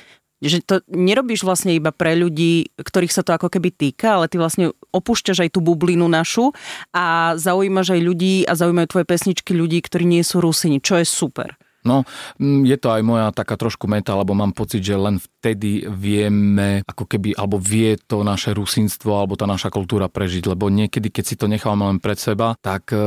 že 0.45 0.61
to 0.61 0.85
nerobíš 0.93 1.41
vlastne 1.41 1.73
iba 1.73 1.89
pre 1.89 2.13
ľudí, 2.13 2.69
ktorých 2.77 3.17
sa 3.17 3.25
to 3.25 3.33
ako 3.33 3.49
keby 3.49 3.73
týka, 3.73 4.21
ale 4.21 4.29
ty 4.29 4.37
vlastne 4.37 4.77
opúšťaš 4.93 5.49
aj 5.49 5.51
tú 5.57 5.65
bublinu 5.65 6.05
našu 6.05 6.53
a 6.93 7.33
zaujímaš 7.41 7.97
aj 7.97 8.01
ľudí 8.05 8.35
a 8.45 8.53
zaujímajú 8.53 8.93
tvoje 8.93 9.07
pesničky 9.09 9.57
ľudí, 9.57 9.81
ktorí 9.81 10.05
nie 10.05 10.21
sú 10.21 10.45
Rusini, 10.45 10.85
čo 10.85 11.01
je 11.01 11.09
super. 11.09 11.57
No, 11.85 12.09
mm, 12.41 12.65
je 12.65 12.77
to 12.81 12.89
aj 12.91 13.03
moja 13.05 13.29
taká 13.31 13.61
trošku 13.61 13.85
meta, 13.85 14.17
lebo 14.17 14.33
mám 14.33 14.57
pocit, 14.57 14.81
že 14.81 14.97
len 14.97 15.21
vtedy 15.21 15.85
vieme, 15.85 16.81
ako 16.89 17.05
keby, 17.05 17.37
alebo 17.37 17.61
vie 17.61 18.01
to 18.01 18.25
naše 18.25 18.57
rusinstvo, 18.57 19.13
alebo 19.13 19.37
tá 19.37 19.45
naša 19.45 19.69
kultúra 19.69 20.09
prežiť, 20.09 20.49
lebo 20.49 20.73
niekedy, 20.73 21.13
keď 21.13 21.25
si 21.25 21.37
to 21.37 21.45
nechávame 21.45 21.85
len 21.85 22.01
pred 22.01 22.17
seba, 22.17 22.57
tak 22.65 22.89
e, 22.97 22.99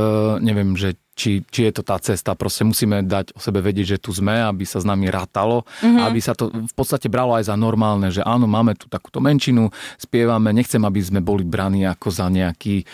neviem, 0.45 0.77
že 0.77 0.93
či, 1.17 1.41
či 1.49 1.65
je 1.65 1.73
to 1.73 1.81
tá 1.81 1.97
cesta. 1.97 2.37
Proste 2.37 2.61
musíme 2.61 3.01
dať 3.01 3.33
o 3.33 3.41
sebe 3.41 3.57
vedieť, 3.65 3.97
že 3.97 4.01
tu 4.05 4.13
sme, 4.13 4.37
aby 4.37 4.69
sa 4.69 4.77
s 4.77 4.85
nami 4.85 5.09
rátalo, 5.09 5.65
mm-hmm. 5.81 6.05
aby 6.05 6.19
sa 6.21 6.37
to 6.37 6.53
v 6.53 6.73
podstate 6.77 7.09
bralo 7.09 7.33
aj 7.33 7.49
za 7.49 7.57
normálne, 7.57 8.13
že 8.13 8.21
áno, 8.21 8.45
máme 8.45 8.77
tu 8.77 8.85
takúto 8.85 9.17
menšinu, 9.17 9.73
spievame, 9.97 10.53
nechcem, 10.53 10.79
aby 10.85 11.01
sme 11.01 11.25
boli 11.25 11.41
braní 11.41 11.89
ako 11.89 12.13
za 12.13 12.29
nejaký 12.29 12.85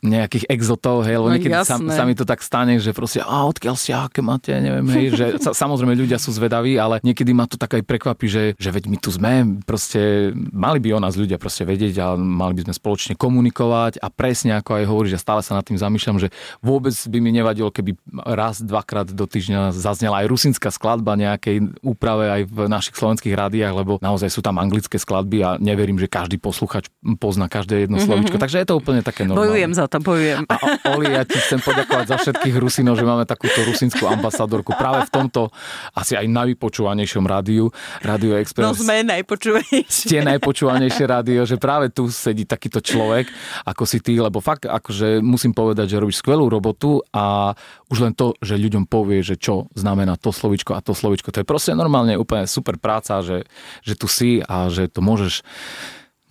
nejakých 0.00 0.48
exotov, 0.48 1.04
hej, 1.04 1.20
lebo 1.20 1.28
no, 1.28 1.36
niekedy 1.36 1.52
sa, 1.60 1.76
sa 1.76 2.04
mi 2.08 2.16
to 2.16 2.24
tak 2.24 2.40
stane, 2.40 2.80
že 2.80 2.96
proste, 2.96 3.20
a 3.20 3.44
odkiaľ 3.44 3.76
ste, 3.76 3.92
aké 3.92 4.24
máte, 4.24 4.48
neviem, 4.56 4.88
hej, 4.96 5.06
že 5.12 5.26
sa, 5.36 5.52
samozrejme 5.52 5.92
ľudia 5.92 6.16
sú 6.16 6.32
zvedaví, 6.32 6.80
ale 6.80 7.04
niekedy 7.04 7.36
ma 7.36 7.44
to 7.44 7.60
tak 7.60 7.76
aj 7.76 7.84
prekvapí, 7.84 8.24
že, 8.24 8.56
že 8.56 8.72
veď 8.72 8.88
my 8.88 8.96
tu 8.96 9.12
sme, 9.12 9.60
proste 9.68 10.32
mali 10.56 10.80
by 10.80 10.96
o 10.96 11.00
nás 11.04 11.20
ľudia 11.20 11.36
proste 11.36 11.68
vedieť 11.68 12.00
a 12.00 12.06
mali 12.16 12.56
by 12.56 12.72
sme 12.72 12.74
spoločne 12.80 13.14
komunikovať 13.20 14.00
a 14.00 14.08
presne 14.08 14.56
ako 14.56 14.80
aj 14.80 14.84
hovorí, 14.88 15.08
že 15.12 15.20
stále 15.20 15.44
sa 15.44 15.52
nad 15.52 15.68
tým 15.68 15.76
zamýšľam, 15.76 16.16
že 16.16 16.32
vôbec 16.64 16.96
by 16.96 17.18
mi 17.20 17.30
nevadilo, 17.36 17.68
keby 17.68 18.00
raz, 18.24 18.64
dvakrát 18.64 19.12
do 19.12 19.28
týždňa 19.28 19.76
zaznela 19.76 20.24
aj 20.24 20.32
rusinská 20.32 20.72
skladba 20.72 21.12
nejakej 21.20 21.76
úprave 21.84 22.40
aj 22.40 22.42
v 22.48 22.58
našich 22.72 22.96
slovenských 22.96 23.36
rádiách, 23.36 23.76
lebo 23.76 23.92
naozaj 24.00 24.32
sú 24.32 24.40
tam 24.40 24.56
anglické 24.56 24.96
skladby 24.96 25.38
a 25.44 25.50
neverím, 25.60 26.00
že 26.00 26.08
každý 26.08 26.40
posluchač 26.40 26.88
pozná 27.20 27.52
každé 27.52 27.84
jedno 27.84 28.00
mm-hmm. 28.00 28.08
slovičko. 28.08 28.36
Takže 28.40 28.64
je 28.64 28.66
to 28.70 28.80
úplne 28.80 29.04
také 29.04 29.28
normálne. 29.28 29.52
Bojujem 29.52 29.72
za 29.76 29.89
to 29.90 29.98
bojujem. 29.98 30.46
A 30.46 30.54
Oli, 30.94 31.10
ja 31.10 31.26
ti 31.26 31.34
chcem 31.42 31.58
poďakovať 31.58 32.06
za 32.06 32.16
všetkých 32.22 32.56
Rusinov, 32.62 32.94
že 32.94 33.02
máme 33.02 33.26
takúto 33.26 33.66
rusinskú 33.66 34.06
ambasadorku 34.06 34.72
práve 34.78 35.04
v 35.06 35.10
tomto 35.10 35.50
asi 35.98 36.14
aj 36.14 36.30
najvypočúvanejšom 36.30 37.26
rádiu, 37.26 37.74
Radio 38.06 38.38
Express. 38.38 38.70
No 38.70 38.78
sme 38.78 39.02
najpočúvanejšie. 39.02 40.06
Ste 40.06 40.22
najpočúvanejšie 40.22 41.04
rádio, 41.10 41.42
že 41.42 41.58
práve 41.58 41.90
tu 41.90 42.06
sedí 42.06 42.46
takýto 42.46 42.78
človek, 42.78 43.26
ako 43.66 43.82
si 43.82 43.98
ty, 43.98 44.14
lebo 44.14 44.38
fakt 44.38 44.70
akože 44.70 45.18
musím 45.18 45.50
povedať, 45.50 45.90
že 45.90 46.00
robíš 46.00 46.22
skvelú 46.22 46.46
robotu 46.46 47.02
a 47.10 47.52
už 47.90 47.98
len 48.06 48.14
to, 48.14 48.38
že 48.38 48.54
ľuďom 48.54 48.86
povie, 48.86 49.26
že 49.26 49.34
čo 49.34 49.66
znamená 49.74 50.14
to 50.14 50.30
slovičko 50.30 50.78
a 50.78 50.84
to 50.84 50.94
slovičko, 50.94 51.34
to 51.34 51.42
je 51.42 51.48
proste 51.48 51.74
normálne 51.74 52.14
úplne 52.14 52.46
super 52.46 52.78
práca, 52.78 53.18
že, 53.24 53.48
že 53.82 53.98
tu 53.98 54.06
si 54.06 54.38
a 54.46 54.70
že 54.70 54.86
to 54.86 55.02
môžeš 55.02 55.42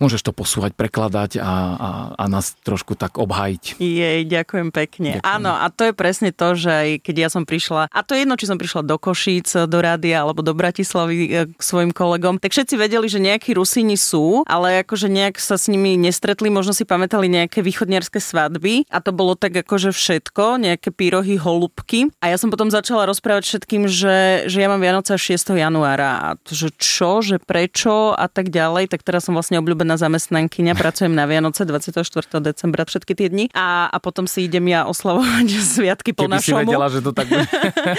môžeš 0.00 0.24
to 0.24 0.32
posúvať, 0.32 0.72
prekladať 0.74 1.38
a, 1.38 1.44
a, 1.44 1.90
a 2.16 2.24
nás 2.26 2.56
trošku 2.64 2.96
tak 2.96 3.20
obhajiť. 3.20 3.76
Jej, 3.78 4.26
ďakujem 4.26 4.68
pekne. 4.72 5.10
Ďakujem. 5.20 5.28
Áno, 5.28 5.52
a 5.52 5.68
to 5.68 5.92
je 5.92 5.94
presne 5.94 6.32
to, 6.32 6.56
že 6.56 6.70
aj 6.72 6.88
keď 7.04 7.16
ja 7.20 7.28
som 7.28 7.44
prišla, 7.44 7.92
a 7.92 8.00
to 8.00 8.16
je 8.16 8.24
jedno, 8.24 8.34
či 8.40 8.48
som 8.48 8.56
prišla 8.56 8.82
do 8.88 8.96
Košíc, 8.96 9.52
do 9.68 9.78
rádia 9.78 10.24
alebo 10.24 10.40
do 10.40 10.56
Bratislavy 10.56 11.16
e, 11.28 11.28
k 11.52 11.60
svojim 11.60 11.92
kolegom, 11.92 12.40
tak 12.40 12.56
všetci 12.56 12.74
vedeli, 12.80 13.06
že 13.06 13.20
nejakí 13.20 13.52
Rusíni 13.52 14.00
sú, 14.00 14.42
ale 14.48 14.80
akože 14.82 15.12
nejak 15.12 15.36
sa 15.36 15.60
s 15.60 15.68
nimi 15.68 16.00
nestretli, 16.00 16.48
možno 16.48 16.72
si 16.72 16.88
pamätali 16.88 17.28
nejaké 17.28 17.60
východniarské 17.60 18.18
svadby 18.18 18.88
a 18.88 19.04
to 19.04 19.12
bolo 19.12 19.36
tak 19.36 19.52
akože 19.52 19.92
všetko, 19.92 20.64
nejaké 20.64 20.88
pírohy, 20.90 21.36
holubky. 21.36 22.08
A 22.24 22.32
ja 22.32 22.40
som 22.40 22.48
potom 22.48 22.72
začala 22.72 23.04
rozprávať 23.04 23.44
všetkým, 23.52 23.84
že, 23.84 24.48
že 24.48 24.58
ja 24.64 24.72
mám 24.72 24.80
Vianoce 24.80 25.12
6. 25.12 25.52
januára 25.52 26.10
a 26.16 26.28
že 26.48 26.72
čo, 26.80 27.20
že 27.20 27.36
prečo 27.36 28.16
a 28.16 28.26
tak 28.30 28.48
ďalej, 28.48 28.88
tak 28.88 29.04
teraz 29.04 29.28
som 29.28 29.36
vlastne 29.36 29.60
obľúbená 29.60 29.89
zamestnankyňa, 29.96 30.76
pracujem 30.76 31.14
na 31.14 31.24
Vianoce 31.24 31.64
24. 31.64 32.04
decembra 32.42 32.82
všetky 32.84 33.12
tie 33.14 33.28
dni 33.30 33.44
a, 33.54 33.88
a 33.88 33.96
potom 34.02 34.26
si 34.26 34.46
idem 34.46 34.66
ja 34.68 34.86
oslavovať 34.86 35.46
sviatky 35.74 36.10
po 36.12 36.26
Keby 36.26 36.34
našomu. 36.36 36.58
si 36.58 36.62
vedela, 36.66 36.86
že 36.90 37.00
to 37.00 37.10
tak 37.14 37.26
bude. 37.30 37.46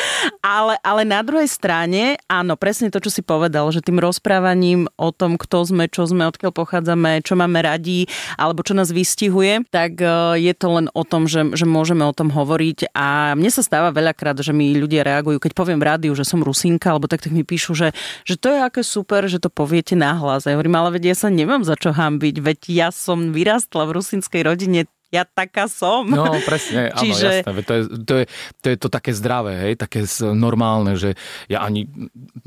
ale, 0.58 0.76
ale 0.84 1.02
na 1.08 1.24
druhej 1.26 1.50
strane, 1.50 2.20
áno, 2.28 2.60
presne 2.60 2.92
to, 2.92 3.00
čo 3.00 3.10
si 3.10 3.24
povedal, 3.24 3.68
že 3.72 3.82
tým 3.82 3.98
rozprávaním 3.98 4.92
o 5.00 5.10
tom, 5.16 5.40
kto 5.40 5.66
sme, 5.66 5.88
čo 5.88 6.06
sme, 6.06 6.28
odkiaľ 6.28 6.52
pochádzame, 6.52 7.24
čo 7.24 7.40
máme 7.40 7.64
radi, 7.64 8.06
alebo 8.36 8.62
čo 8.62 8.76
nás 8.76 8.92
vystihuje, 8.92 9.64
tak 9.72 9.98
e, 10.00 10.38
je 10.44 10.54
to 10.54 10.68
len 10.78 10.88
o 10.92 11.04
tom, 11.08 11.26
že, 11.26 11.56
že 11.56 11.64
môžeme 11.64 12.04
o 12.04 12.14
tom 12.14 12.30
hovoriť 12.30 12.92
a 12.92 13.34
mne 13.34 13.50
sa 13.50 13.64
stáva 13.64 13.90
veľakrát, 13.96 14.38
že 14.44 14.52
mi 14.52 14.76
ľudia 14.76 15.08
reagujú, 15.08 15.40
keď 15.40 15.52
poviem 15.56 15.80
v 15.80 15.88
rádiu, 15.88 16.14
že 16.14 16.28
som 16.28 16.44
Rusinka, 16.44 16.92
alebo 16.92 17.08
tak, 17.08 17.24
tak 17.24 17.32
mi 17.32 17.48
píšu, 17.48 17.74
že, 17.74 17.96
že 18.28 18.36
to 18.36 18.52
je 18.52 18.60
aké 18.60 18.82
super, 18.84 19.26
že 19.30 19.40
to 19.40 19.48
poviete 19.48 19.96
nahlas. 19.96 20.46
Ja 20.46 20.58
hovorím, 20.58 20.78
ale 20.78 21.00
veď 21.00 21.14
ja 21.14 21.16
sa 21.16 21.30
nemám 21.32 21.64
za 21.64 21.78
čo 21.82 21.90
hambiť, 21.90 22.36
veď 22.38 22.60
ja 22.70 22.90
som 22.94 23.34
vyrastla 23.34 23.90
v 23.90 23.98
rusinskej 23.98 24.42
rodine, 24.46 24.86
ja 25.12 25.28
taká 25.28 25.68
som. 25.68 26.08
No 26.08 26.32
presne, 26.48 26.88
áno, 26.96 27.04
Čiže... 27.04 27.44
jasné. 27.44 27.52
To 27.68 27.74
je, 27.76 27.82
to, 28.08 28.14
je, 28.16 28.26
to 28.64 28.68
je 28.72 28.78
to 28.80 28.88
také 28.88 29.12
zdravé, 29.12 29.54
hej, 29.60 29.74
také 29.76 30.08
normálne, 30.32 30.96
že 30.96 31.20
ja 31.52 31.68
ani 31.68 31.92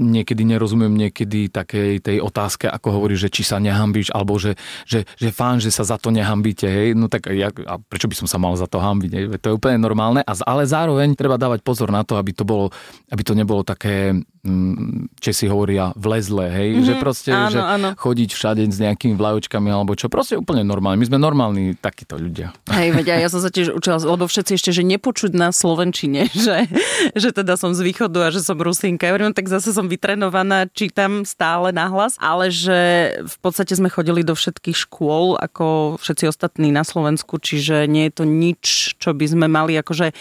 niekedy 0.01 0.49
nerozumiem 0.49 0.97
niekedy 0.97 1.53
takej 1.53 2.01
tej 2.01 2.25
otázke, 2.25 2.65
ako 2.65 2.89
hovorí, 2.97 3.21
že 3.21 3.29
či 3.29 3.45
sa 3.45 3.61
nehambíš, 3.61 4.09
alebo 4.17 4.41
že, 4.41 4.57
že, 4.89 5.05
že 5.21 5.29
fán, 5.29 5.61
že 5.61 5.69
sa 5.69 5.85
za 5.85 6.01
to 6.01 6.09
nehambíte, 6.09 6.65
hej, 6.65 6.97
no 6.97 7.13
tak 7.13 7.29
ja, 7.37 7.53
a 7.69 7.77
prečo 7.77 8.09
by 8.09 8.17
som 8.25 8.27
sa 8.27 8.41
mal 8.41 8.57
za 8.57 8.65
to 8.65 8.81
hambiť, 8.81 9.11
hej, 9.13 9.25
to 9.45 9.53
je 9.53 9.57
úplne 9.61 9.77
normálne, 9.77 10.25
a, 10.25 10.33
ale 10.49 10.65
zároveň 10.65 11.13
treba 11.13 11.37
dávať 11.37 11.61
pozor 11.61 11.93
na 11.93 12.01
to, 12.01 12.17
aby 12.17 12.33
to 12.33 12.49
bolo, 12.49 12.73
aby 13.13 13.21
to 13.21 13.37
nebolo 13.37 13.61
také 13.61 14.17
Česi 15.17 15.49
hovoria 15.49 15.97
vlezle, 15.97 16.53
hej, 16.53 16.69
mm-hmm, 16.77 16.85
že 16.85 16.93
proste, 17.01 17.31
áno, 17.33 17.49
že 17.49 17.61
áno. 17.65 17.89
chodiť 17.97 18.31
všade 18.37 18.63
s 18.69 18.77
nejakými 18.77 19.17
vlajočkami 19.17 19.73
alebo 19.73 19.97
čo, 19.97 20.13
proste 20.13 20.37
úplne 20.37 20.61
normálne. 20.61 21.01
My 21.01 21.09
sme 21.09 21.17
normálni 21.17 21.73
takíto 21.81 22.21
ľudia. 22.21 22.53
Hej, 22.69 22.93
veď 22.93 23.25
ja 23.25 23.29
som 23.33 23.41
sa 23.41 23.49
tiež 23.49 23.73
učila, 23.73 23.97
lebo 24.05 24.29
všetci 24.29 24.61
ešte, 24.61 24.71
že 24.77 24.85
nepočuť 24.85 25.33
na 25.33 25.49
Slovenčine, 25.49 26.29
že, 26.37 26.69
že 27.17 27.33
teda 27.33 27.57
som 27.57 27.73
z 27.73 27.81
východu 27.81 28.29
a 28.29 28.33
že 28.33 28.45
som 28.45 28.61
Rusinka. 28.61 29.09
Ja 29.09 29.17
hovorím, 29.17 29.33
no 29.33 29.39
tak 29.39 29.49
zase 29.49 29.73
som 29.73 29.89
vytrenovaná, 29.89 30.69
čítam 30.69 31.25
stále 31.25 31.73
nahlas, 31.73 32.21
ale 32.21 32.53
že 32.53 32.79
v 33.25 33.37
podstate 33.41 33.73
sme 33.73 33.89
chodili 33.89 34.21
do 34.21 34.37
všetkých 34.37 34.77
škôl, 34.77 35.41
ako 35.41 35.97
všetci 36.05 36.29
ostatní 36.29 36.69
na 36.69 36.85
Slovensku, 36.85 37.41
čiže 37.41 37.89
nie 37.89 38.13
je 38.13 38.15
to 38.21 38.25
nič, 38.29 38.95
čo 39.01 39.17
by 39.17 39.25
sme 39.25 39.47
mali 39.49 39.73
akože 39.81 40.13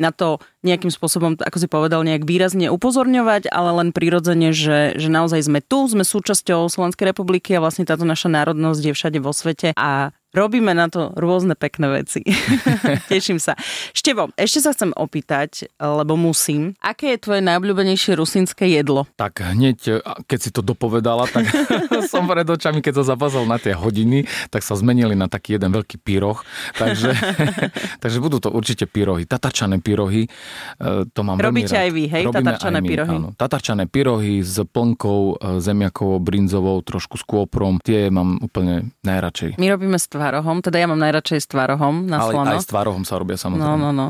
na 0.00 0.12
to 0.12 0.40
nejakým 0.60 0.92
spôsobom, 0.92 1.40
ako 1.40 1.56
si 1.56 1.68
povedal, 1.68 2.04
nejak 2.04 2.28
výrazne 2.28 2.68
upozorňovať, 2.68 3.48
ale 3.48 3.70
len 3.80 3.88
prirodzene, 3.96 4.52
že, 4.52 4.94
že 5.00 5.08
naozaj 5.08 5.48
sme 5.48 5.60
tu, 5.64 5.88
sme 5.88 6.04
súčasťou 6.04 6.68
Slovenskej 6.68 7.10
republiky 7.10 7.56
a 7.56 7.62
vlastne 7.64 7.88
táto 7.88 8.04
naša 8.04 8.28
národnosť 8.28 8.82
je 8.84 8.92
všade 8.92 9.18
vo 9.24 9.32
svete 9.32 9.72
a 9.74 10.12
Robíme 10.30 10.70
na 10.78 10.86
to 10.86 11.10
rôzne 11.18 11.58
pekné 11.58 11.90
veci. 11.90 12.22
Teším 13.10 13.42
sa. 13.42 13.58
Števo, 13.90 14.30
ešte 14.38 14.62
sa 14.62 14.70
chcem 14.70 14.94
opýtať, 14.94 15.66
lebo 15.82 16.14
musím. 16.14 16.78
Aké 16.78 17.18
je 17.18 17.26
tvoje 17.26 17.42
najobľúbenejšie 17.42 18.14
rusínske 18.14 18.62
jedlo? 18.70 19.10
Tak 19.18 19.42
hneď, 19.42 19.98
keď 20.30 20.38
si 20.38 20.54
to 20.54 20.62
dopovedala, 20.62 21.26
tak 21.26 21.50
som 22.14 22.30
pred 22.30 22.46
očami, 22.46 22.78
keď 22.78 23.02
som 23.02 23.10
zapazal 23.10 23.42
na 23.42 23.58
tie 23.58 23.74
hodiny, 23.74 24.22
tak 24.54 24.62
sa 24.62 24.78
zmenili 24.78 25.18
na 25.18 25.26
taký 25.26 25.58
jeden 25.58 25.74
veľký 25.74 25.98
pyroh. 25.98 26.38
Takže, 26.78 27.10
takže 28.02 28.22
budú 28.22 28.38
to 28.38 28.54
určite 28.54 28.86
pyrohy. 28.86 29.26
Tatarčané 29.26 29.82
pyrohy. 29.82 30.30
E, 30.78 31.06
To 31.10 31.20
mám 31.22 31.36
Robíte 31.40 31.76
aj 31.76 31.90
vy, 31.90 32.04
hej? 32.08 32.22
Robíme 32.28 32.56
Tatarčané 32.56 32.78
my, 32.80 32.88
pyrohy. 32.88 33.16
Áno. 33.16 33.28
Tatarčané 33.34 33.84
pyrohy 33.86 34.34
s 34.40 34.56
plnkou, 34.60 35.20
e, 35.38 35.62
zemiakovou, 35.62 36.18
brinzovou, 36.20 36.78
trošku 36.84 37.16
s 37.20 37.24
kôprom. 37.24 37.78
Tie 37.80 38.08
mám 38.08 38.38
úplne 38.40 38.94
najradšej. 39.04 39.56
My 39.56 39.66
robíme 39.72 39.98
s 39.98 40.06
tvarohom, 40.10 40.62
teda 40.62 40.80
ja 40.80 40.86
mám 40.88 41.00
najradšej 41.00 41.40
s 41.44 41.48
tvarohom 41.50 42.08
na 42.08 42.22
Ale 42.22 42.32
slono. 42.32 42.50
aj 42.54 42.58
s 42.62 42.68
tvárohom 42.68 43.02
sa 43.04 43.18
robia 43.20 43.36
samozrejme. 43.40 43.78
No, 43.78 43.90
no, 43.90 43.90
no. 43.90 44.08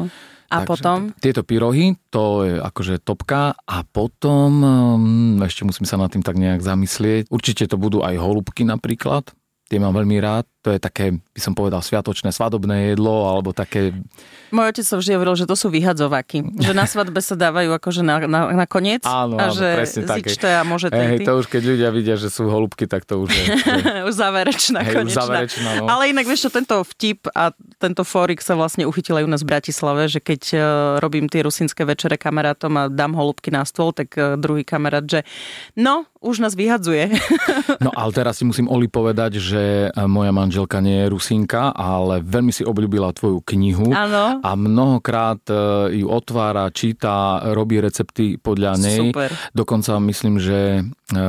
A 0.51 0.67
Takže 0.67 0.69
potom? 0.69 0.99
Tieto 1.23 1.47
pyrohy, 1.47 1.95
to 2.11 2.43
je 2.43 2.59
akože 2.59 2.99
topka 3.07 3.55
a 3.55 3.87
potom, 3.87 4.51
um, 4.59 5.39
ešte 5.47 5.63
musím 5.63 5.87
sa 5.87 5.95
nad 5.95 6.11
tým 6.11 6.27
tak 6.27 6.35
nejak 6.35 6.59
zamyslieť, 6.59 7.31
určite 7.31 7.71
to 7.71 7.79
budú 7.79 8.03
aj 8.03 8.19
holubky 8.19 8.67
napríklad, 8.67 9.31
tie 9.71 9.79
mám 9.79 9.95
veľmi 9.95 10.19
rád, 10.19 10.51
to 10.67 10.75
je 10.75 10.83
také, 10.83 11.15
by 11.15 11.41
som 11.41 11.55
povedal, 11.55 11.79
sviatočné, 11.79 12.35
svadobné 12.35 12.93
jedlo, 12.93 13.31
alebo 13.31 13.55
také, 13.55 13.95
Môj 14.51 14.75
otec 14.75 14.83
sa 14.83 14.99
vždy 14.99 15.15
hovoril, 15.15 15.39
že 15.39 15.47
to 15.47 15.55
sú 15.55 15.71
vyhadzovaky. 15.71 16.43
Že 16.59 16.75
na 16.75 16.83
svadbe 16.83 17.23
sa 17.23 17.39
dávajú 17.39 17.71
akože 17.71 18.03
na, 18.03 18.19
na, 18.27 18.51
na 18.51 18.67
koniec. 18.67 19.07
Áno, 19.07 19.39
a 19.39 19.47
áno, 19.47 19.55
že 19.55 19.67
presne 19.79 20.03
zičte 20.11 20.51
a 20.51 20.67
môže 20.67 20.91
hej, 20.91 21.23
ty. 21.23 21.25
to 21.25 21.39
už 21.39 21.47
keď 21.47 21.63
ľudia 21.71 21.89
vidia, 21.95 22.19
že 22.19 22.35
sú 22.35 22.51
holubky, 22.51 22.91
tak 22.91 23.07
to 23.07 23.23
už 23.23 23.31
je, 23.31 23.47
už 24.11 24.15
záverečná, 24.19 24.83
už 24.83 24.91
konečná. 24.91 25.23
záverečná, 25.23 25.71
no. 25.79 25.85
Ale 25.87 26.11
inak 26.11 26.27
vieš 26.27 26.51
čo, 26.51 26.51
tento 26.51 26.83
vtip 26.83 27.31
a 27.31 27.55
tento 27.79 28.03
fórik 28.03 28.43
sa 28.43 28.59
vlastne 28.59 28.91
uchytil 28.91 29.23
aj 29.23 29.25
u 29.25 29.31
nás 29.31 29.43
v 29.47 29.55
Bratislave, 29.55 30.11
že 30.11 30.19
keď 30.19 30.43
e, 30.51 30.59
robím 30.99 31.31
tie 31.31 31.47
rusínske 31.47 31.87
večere 31.87 32.19
kamarátom 32.19 32.75
a 32.75 32.91
dám 32.91 33.15
holubky 33.15 33.55
na 33.55 33.63
stôl, 33.63 33.95
tak 33.95 34.19
e, 34.19 34.35
druhý 34.35 34.67
kamarát, 34.67 35.07
že 35.07 35.23
no, 35.79 36.10
už 36.21 36.41
nás 36.41 36.53
vyhadzuje. 36.55 37.11
No 37.81 37.89
ale 37.97 38.13
teraz 38.13 38.37
si 38.37 38.45
musím 38.45 38.69
Oli 38.69 38.93
povedať, 38.93 39.41
že 39.41 39.89
e, 39.89 40.05
moja 40.05 40.35
manželka 40.37 40.85
nie 40.85 41.01
je 41.01 41.07
Rusínka, 41.09 41.73
ale 41.73 42.21
veľmi 42.21 42.53
si 42.53 42.61
obľúbila 42.61 43.09
tvoju 43.17 43.41
knihu. 43.41 43.89
Áno. 43.89 44.37
A 44.43 44.51
mnohokrát 44.53 45.41
e, 45.49 45.55
ju 46.03 46.07
otvára, 46.13 46.69
číta, 46.69 47.41
robí 47.57 47.81
recepty 47.81 48.37
podľa 48.37 48.77
nej. 48.77 49.01
Super. 49.01 49.33
Dokonca 49.57 49.97
myslím, 50.03 50.37
že 50.37 50.59
e, 50.77 51.21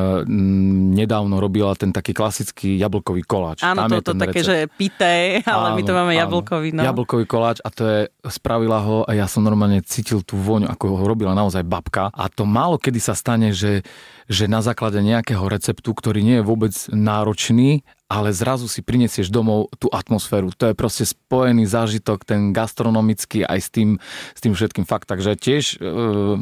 nedávno 0.92 1.40
robila 1.40 1.72
ten 1.78 1.96
taký 1.96 2.12
klasický 2.12 2.76
jablkový 2.76 3.24
koláč. 3.24 3.64
Áno, 3.64 3.88
Tam 3.88 3.92
je 3.96 3.98
toto 4.04 4.12
ten 4.12 4.20
také, 4.28 4.40
recept. 4.44 4.50
že 4.52 4.58
pité, 4.76 5.16
ale 5.48 5.68
my 5.78 5.82
to 5.88 5.94
Áno, 5.94 6.00
máme 6.04 6.14
áno. 6.18 6.22
jablkový. 6.28 6.70
No. 6.76 6.82
Jablkový 6.84 7.26
koláč 7.30 7.64
a 7.64 7.70
to 7.72 7.84
je, 7.88 8.00
spravila 8.28 8.84
ho 8.84 8.98
a 9.08 9.12
ja 9.16 9.30
som 9.30 9.40
normálne 9.40 9.80
cítil 9.88 10.20
tú 10.26 10.36
voňu, 10.36 10.68
ako 10.68 11.00
ho 11.00 11.06
robila 11.08 11.32
naozaj 11.32 11.64
babka. 11.64 12.12
A 12.12 12.28
to 12.28 12.44
málo 12.44 12.76
kedy 12.76 13.00
sa 13.00 13.16
stane, 13.16 13.54
že, 13.56 13.86
že 14.28 14.50
na 14.50 14.60
základe 14.60 14.81
nejakého 14.90 15.46
receptu, 15.46 15.94
ktorý 15.94 16.26
nie 16.26 16.36
je 16.42 16.48
vôbec 16.48 16.74
náročný, 16.90 17.86
ale 18.12 18.36
zrazu 18.36 18.68
si 18.68 18.84
prinesieš 18.84 19.32
domov 19.32 19.72
tú 19.80 19.88
atmosféru. 19.88 20.52
To 20.60 20.68
je 20.68 20.76
proste 20.76 21.08
spojený 21.08 21.64
zážitok, 21.64 22.28
ten 22.28 22.52
gastronomický 22.52 23.48
aj 23.48 23.60
s 23.64 23.70
tým, 23.72 23.90
s 24.36 24.40
tým 24.44 24.52
všetkým 24.52 24.84
fakt. 24.84 25.08
Takže 25.08 25.40
tiež 25.40 25.80
e, 25.80 25.88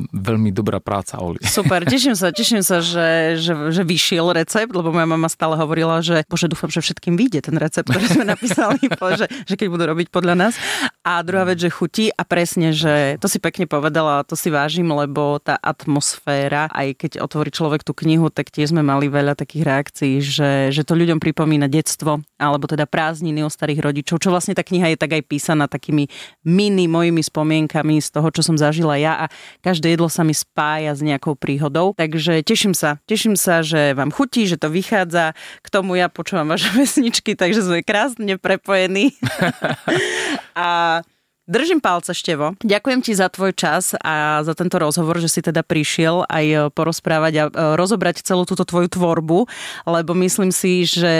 veľmi 0.10 0.49
dobrá 0.49 0.82
práca, 0.82 1.21
Oli. 1.21 1.38
Super, 1.60 1.86
teším 1.86 2.17
sa, 2.17 2.34
teším 2.34 2.65
sa, 2.65 2.82
že, 2.82 3.38
že, 3.38 3.53
že 3.69 3.86
vyšiel 3.86 4.34
recept, 4.34 4.73
lebo 4.73 4.89
moja 4.89 5.05
mama 5.05 5.29
stále 5.29 5.53
hovorila, 5.62 6.01
že 6.01 6.25
bože, 6.25 6.49
dúfam, 6.49 6.73
že 6.73 6.82
všetkým 6.82 7.13
vyjde 7.13 7.53
ten 7.53 7.55
recept, 7.62 7.86
ktorý 7.86 8.17
sme 8.17 8.25
napísali, 8.25 8.82
že, 9.21 9.29
že 9.45 9.53
keď 9.53 9.67
budú 9.69 9.84
robiť 9.93 10.08
podľa 10.10 10.34
nás. 10.34 10.58
A 11.05 11.21
druhá 11.21 11.45
vec, 11.45 11.62
že 11.62 11.69
chutí 11.69 12.10
a 12.10 12.25
presne, 12.25 12.73
že 12.73 13.21
to 13.21 13.29
si 13.29 13.38
pekne 13.38 13.69
povedala, 13.69 14.25
to 14.25 14.34
si 14.34 14.49
vážim, 14.49 14.89
lebo 14.89 15.38
tá 15.38 15.53
atmosféra, 15.62 16.65
aj 16.73 16.88
keď 16.97 17.12
otvorí 17.21 17.53
človek 17.53 17.86
tú 17.86 17.93
knihu, 17.93 18.34
tak 18.34 18.49
tiež 18.49 18.73
sme 18.73 18.82
mali 18.82 19.05
veľa 19.05 19.38
takých 19.38 19.63
reakcií, 19.65 20.13
že, 20.21 20.51
že 20.73 20.82
to 20.82 20.97
ľuďom 20.97 21.21
pripomína 21.21 21.59
detstvo, 21.67 22.24
alebo 22.38 22.69
teda 22.69 22.86
prázdniny 22.86 23.43
u 23.43 23.52
starých 23.52 23.82
rodičov, 23.84 24.22
čo 24.22 24.32
vlastne 24.32 24.56
tá 24.56 24.63
kniha 24.63 24.93
je 24.93 24.98
tak 25.02 25.17
aj 25.17 25.24
písaná 25.26 25.65
takými 25.65 26.08
mini 26.45 26.86
mojimi 26.86 27.19
spomienkami 27.19 28.00
z 28.00 28.10
toho, 28.13 28.30
čo 28.30 28.45
som 28.45 28.56
zažila 28.56 28.95
ja 28.95 29.26
a 29.26 29.34
každé 29.65 29.98
jedlo 29.98 30.08
sa 30.08 30.24
mi 30.24 30.32
spája 30.32 30.93
s 30.93 31.02
nejakou 31.04 31.34
príhodou. 31.36 31.98
Takže 31.98 32.45
teším 32.45 32.78
sa, 32.78 33.02
teším 33.10 33.34
sa, 33.36 33.65
že 33.65 33.98
vám 33.98 34.13
chutí, 34.13 34.45
že 34.45 34.62
to 34.62 34.69
vychádza. 34.72 35.34
K 35.60 35.67
tomu 35.67 35.98
ja 35.98 36.08
počúvam 36.08 36.54
vaše 36.54 36.72
vesničky, 36.80 37.34
takže 37.34 37.65
sme 37.65 37.82
krásne 37.82 38.39
prepojení. 38.39 39.17
a 40.56 41.02
Držím 41.50 41.82
palce, 41.82 42.14
Števo. 42.14 42.54
Ďakujem 42.62 43.02
ti 43.02 43.18
za 43.18 43.26
tvoj 43.26 43.58
čas 43.58 43.98
a 43.98 44.46
za 44.46 44.54
tento 44.54 44.78
rozhovor, 44.78 45.18
že 45.18 45.34
si 45.34 45.42
teda 45.42 45.66
prišiel 45.66 46.22
aj 46.30 46.70
porozprávať 46.78 47.34
a 47.42 47.44
e, 47.50 47.52
rozobrať 47.74 48.22
celú 48.22 48.46
túto 48.46 48.70
tvoju 48.70 48.86
tvorbu, 48.86 49.50
lebo 49.90 50.12
myslím 50.22 50.54
si, 50.54 50.86
že 50.86 51.16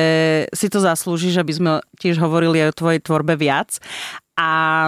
si 0.54 0.70
to 0.70 0.86
zaslúžiš, 0.86 1.42
aby 1.42 1.50
sme 1.50 1.72
tiež 1.98 2.22
hovorili 2.22 2.62
aj 2.62 2.78
o 2.78 2.78
tvojej 2.78 3.02
tvorbe 3.02 3.42
viac. 3.42 3.82
A 4.38 4.86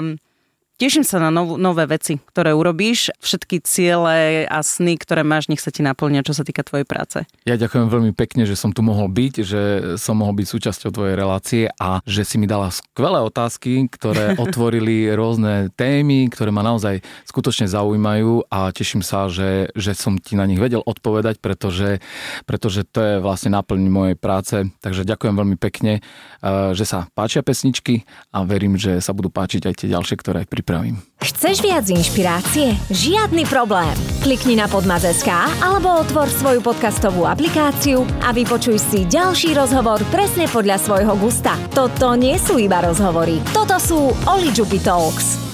Teším 0.82 1.06
sa 1.06 1.22
na 1.22 1.30
nov, 1.30 1.62
nové 1.62 1.86
veci, 1.86 2.18
ktoré 2.18 2.58
urobíš, 2.58 3.14
všetky 3.22 3.62
ciele 3.62 4.50
a 4.50 4.66
sny, 4.66 4.98
ktoré 4.98 5.22
máš, 5.22 5.46
nech 5.46 5.62
sa 5.62 5.70
ti 5.70 5.86
naplnia, 5.86 6.26
čo 6.26 6.34
sa 6.34 6.42
týka 6.42 6.66
tvojej 6.66 6.90
práce. 6.90 7.22
Ja 7.46 7.54
ďakujem 7.54 7.86
veľmi 7.86 8.18
pekne, 8.18 8.50
že 8.50 8.58
som 8.58 8.74
tu 8.74 8.82
mohol 8.82 9.06
byť, 9.06 9.34
že 9.46 9.62
som 10.02 10.18
mohol 10.18 10.42
byť 10.42 10.48
súčasťou 10.50 10.90
tvojej 10.90 11.14
relácie 11.14 11.70
a 11.78 12.02
že 12.10 12.26
si 12.26 12.42
mi 12.42 12.50
dala 12.50 12.74
skvelé 12.74 13.22
otázky, 13.22 13.94
ktoré 13.94 14.34
otvorili 14.42 15.06
rôzne 15.14 15.70
témy, 15.78 16.34
ktoré 16.34 16.50
ma 16.50 16.66
naozaj 16.66 17.06
skutočne 17.30 17.70
zaujímajú 17.70 18.50
a 18.50 18.74
teším 18.74 19.06
sa, 19.06 19.30
že, 19.30 19.70
že 19.78 19.94
som 19.94 20.18
ti 20.18 20.34
na 20.34 20.50
nich 20.50 20.58
vedel 20.58 20.82
odpovedať, 20.82 21.46
pretože, 21.46 22.02
pretože 22.50 22.90
to 22.90 23.06
je 23.06 23.14
vlastne 23.22 23.54
náplň 23.54 23.86
mojej 23.86 24.18
práce. 24.18 24.58
Takže 24.82 25.06
ďakujem 25.06 25.38
veľmi 25.46 25.62
pekne, 25.62 26.02
eh, 26.02 26.74
že 26.74 26.90
sa 26.90 27.06
páčia 27.14 27.46
pesničky 27.46 28.02
a 28.34 28.42
verím, 28.50 28.82
že 28.82 28.98
sa 28.98 29.14
budú 29.14 29.30
páčiť 29.30 29.70
aj 29.70 29.74
tie 29.78 29.94
ďalšie, 29.94 30.18
ktoré 30.18 30.50
pripravujem 30.50 30.71
pripravím. 30.72 30.96
Chceš 31.22 31.62
viac 31.62 31.86
inšpirácie? 31.86 32.74
Žiadny 32.90 33.44
problém. 33.46 33.94
Klikni 34.24 34.56
na 34.56 34.72
podmaz.sk 34.72 35.28
alebo 35.60 36.00
otvor 36.00 36.32
svoju 36.32 36.64
podcastovú 36.64 37.28
aplikáciu 37.28 38.08
a 38.24 38.32
vypočuj 38.32 38.80
si 38.80 39.04
ďalší 39.06 39.54
rozhovor 39.54 40.00
presne 40.10 40.48
podľa 40.48 40.80
svojho 40.80 41.14
gusta. 41.20 41.60
Toto 41.76 42.16
nie 42.16 42.40
sú 42.40 42.56
iba 42.56 42.80
rozhovory, 42.80 43.44
toto 43.52 43.76
sú 43.78 44.16
Oli 44.32 44.50
Talks. 44.82 45.51